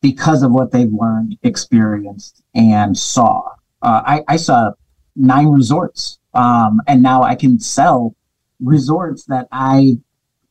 because 0.00 0.42
of 0.42 0.52
what 0.52 0.72
they've 0.72 0.92
learned, 0.92 1.38
experienced, 1.42 2.42
and 2.54 2.96
saw. 2.96 3.42
Uh, 3.82 4.02
I, 4.06 4.24
I, 4.28 4.36
saw 4.36 4.72
nine 5.16 5.48
resorts, 5.48 6.18
um, 6.32 6.80
and 6.86 7.02
now 7.02 7.22
I 7.22 7.34
can 7.34 7.60
sell 7.60 8.14
resorts 8.60 9.24
that 9.26 9.46
I 9.52 9.98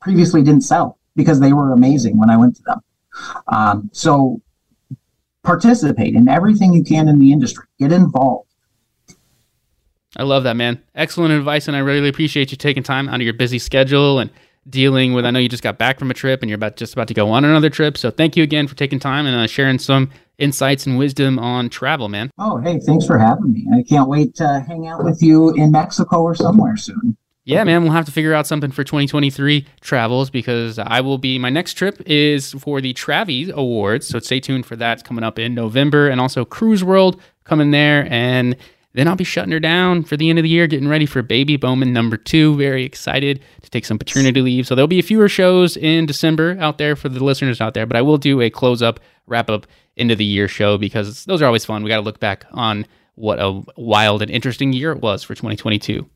previously 0.01 0.43
didn't 0.43 0.62
sell 0.62 0.99
because 1.15 1.39
they 1.39 1.53
were 1.53 1.73
amazing 1.73 2.17
when 2.17 2.29
I 2.29 2.38
went 2.38 2.55
to 2.57 2.63
them. 2.63 2.81
Um, 3.47 3.89
so 3.93 4.41
participate 5.43 6.15
in 6.15 6.27
everything 6.27 6.73
you 6.73 6.83
can 6.83 7.07
in 7.07 7.19
the 7.19 7.31
industry. 7.31 7.65
Get 7.79 7.91
involved. 7.91 8.49
I 10.15 10.23
love 10.23 10.43
that, 10.43 10.55
man. 10.55 10.81
Excellent 10.93 11.33
advice, 11.33 11.67
and 11.67 11.75
I 11.75 11.79
really 11.79 12.09
appreciate 12.09 12.51
you 12.51 12.57
taking 12.57 12.83
time 12.83 13.09
out 13.09 13.15
of 13.15 13.21
your 13.21 13.33
busy 13.33 13.57
schedule 13.57 14.19
and 14.19 14.29
dealing 14.69 15.13
with. 15.13 15.26
I 15.26 15.32
know 15.32 15.39
you 15.39 15.49
just 15.49 15.63
got 15.63 15.78
back 15.78 15.99
from 15.99 16.12
a 16.12 16.13
trip 16.13 16.41
and 16.41 16.49
you're 16.49 16.56
about 16.56 16.76
just 16.76 16.93
about 16.93 17.08
to 17.10 17.13
go 17.13 17.30
on 17.32 17.45
another 17.45 17.69
trip. 17.69 17.97
So 17.97 18.12
thank 18.12 18.36
you 18.36 18.43
again 18.43 18.67
for 18.67 18.76
taking 18.76 18.99
time 18.99 19.26
and 19.26 19.36
uh, 19.36 19.47
sharing 19.47 19.80
some 19.80 20.10
insights 20.38 20.86
and 20.86 20.97
wisdom 20.97 21.39
on 21.39 21.69
travel, 21.69 22.10
man. 22.10 22.32
Oh, 22.38 22.58
hey, 22.58 22.80
thanks 22.80 23.06
for 23.06 23.17
having 23.17 23.54
me. 23.54 23.67
I 23.73 23.84
can't 23.84 24.10
wait 24.10 24.36
to 24.36 24.63
hang 24.67 24.88
out 24.88 25.04
with 25.04 25.21
you 25.21 25.54
in 25.54 25.71
Mexico 25.71 26.21
or 26.21 26.36
somewhere 26.36 26.78
soon. 26.78 27.17
Yeah, 27.45 27.65
man, 27.65 27.84
we'll 27.84 27.91
have 27.91 28.06
to 28.06 28.12
figure 28.12 28.34
out 28.34 28.47
something 28.47 28.71
for 28.71 28.86
2023 28.86 29.65
travels 29.82 30.30
because 30.30 30.80
I 30.80 31.02
will 31.02 31.17
be. 31.17 31.38
My 31.38 31.49
next 31.49 31.73
trip 31.73 32.02
is 32.06 32.54
for 32.54 32.80
the 32.80 32.93
Travvy 32.93 33.52
Awards, 33.52 34.08
so 34.08 34.19
stay 34.19 34.39
tuned 34.39 34.65
for 34.65 34.78
that. 34.78 34.93
It's 34.93 35.04
coming 35.04 35.26
up 35.26 35.38
in 35.38 35.54
November, 35.54 36.08
and 36.08 36.21
also 36.21 36.45
CruiseWorld 36.45 37.19
coming 37.43 37.71
there, 37.71 38.08
and 38.10 38.56
then 38.93 39.08
I'll 39.08 39.15
be 39.15 39.23
shutting 39.23 39.51
her 39.51 39.60
down 39.60 40.03
for 40.03 40.15
the 40.15 40.29
end 40.29 40.39
of 40.39 40.43
the 40.43 40.49
year, 40.49 40.67
getting 40.67 40.88
ready 40.88 41.06
for 41.06 41.21
Baby 41.21 41.58
Bowman 41.58 41.93
number 41.93 42.15
two. 42.15 42.56
Very 42.56 42.84
excited 42.84 43.41
to 43.62 43.69
take 43.69 43.86
some 43.86 43.97
paternity 43.97 44.41
leave. 44.41 44.67
So 44.67 44.75
there'll 44.75 44.88
be 44.88 44.99
a 44.99 45.03
fewer 45.03 45.27
shows 45.27 45.75
in 45.75 46.06
December 46.06 46.58
out 46.60 46.77
there 46.77 46.95
for 46.95 47.10
the 47.10 47.23
listeners 47.23 47.60
out 47.60 47.73
there, 47.73 47.86
but 47.86 47.97
I 47.97 48.01
will 48.01 48.17
do 48.17 48.41
a 48.41 48.49
close 48.49 48.82
up, 48.82 48.99
wrap 49.25 49.49
up 49.49 49.65
end 49.97 50.12
of 50.12 50.17
the 50.17 50.25
year 50.25 50.47
show 50.47 50.77
because 50.77 51.25
those 51.25 51.41
are 51.41 51.45
always 51.45 51.65
fun. 51.65 51.84
We 51.84 51.89
got 51.89 51.97
to 51.97 52.01
look 52.01 52.19
back 52.19 52.45
on 52.51 52.86
what 53.15 53.39
a 53.39 53.63
wild 53.77 54.21
and 54.21 54.32
interesting 54.32 54.73
year 54.73 54.91
it 54.91 55.01
was 55.01 55.23
for 55.23 55.36
2022. 55.36 56.08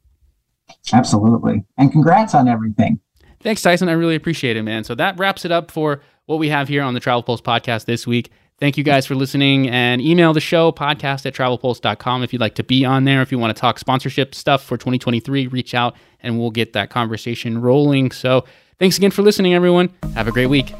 Absolutely. 0.94 1.63
And 1.78 1.92
congrats 1.92 2.36
on 2.36 2.48
everything. 2.48 3.00
Thanks, 3.42 3.62
Tyson. 3.62 3.90
I 3.90 3.94
really 3.94 4.16
appreciate 4.16 4.58
it, 4.58 4.63
man. 4.63 4.84
So 4.84 4.96
that 4.96 5.18
wraps 5.18 5.46
it 5.46 5.52
up 5.52 5.72
for 5.72 6.02
what 6.26 6.40
we 6.40 6.50
have 6.50 6.68
here 6.68 6.82
on 6.84 6.94
the 6.94 7.00
Travel 7.00 7.24
Pulse 7.24 7.42
podcast 7.42 7.86
this 7.86 8.06
week. 8.08 8.32
Thank 8.60 8.76
you 8.76 8.84
guys 8.84 9.06
for 9.06 9.13
listening 9.13 9.70
and 9.70 10.02
email 10.02 10.34
the 10.34 10.39
show 10.39 10.72
podcast 10.72 11.28
at 11.28 11.36
travelpulse.com 11.36 12.24
if 12.24 12.34
you'd 12.34 12.41
like 12.41 12.56
to 12.56 12.63
be 12.63 12.86
on 12.86 13.04
there. 13.04 13.22
If 13.22 13.32
you 13.32 13.38
want 13.38 13.56
to 13.56 13.60
talk 13.60 13.78
sponsorship 13.78 14.34
stuff 14.34 14.63
for 14.63 14.78
2023, 14.78 15.46
reach 15.48 15.76
out 15.76 15.96
and 16.22 16.39
we'll 16.39 16.50
get 16.50 16.74
that 16.74 16.89
conversation 16.89 17.62
rolling. 17.62 18.10
So 18.10 18.46
thanks 18.80 18.98
again 18.98 19.12
for 19.12 19.22
listening, 19.22 19.54
everyone. 19.54 19.93
Have 20.15 20.28
a 20.28 20.32
great 20.32 20.48
week. 20.48 20.74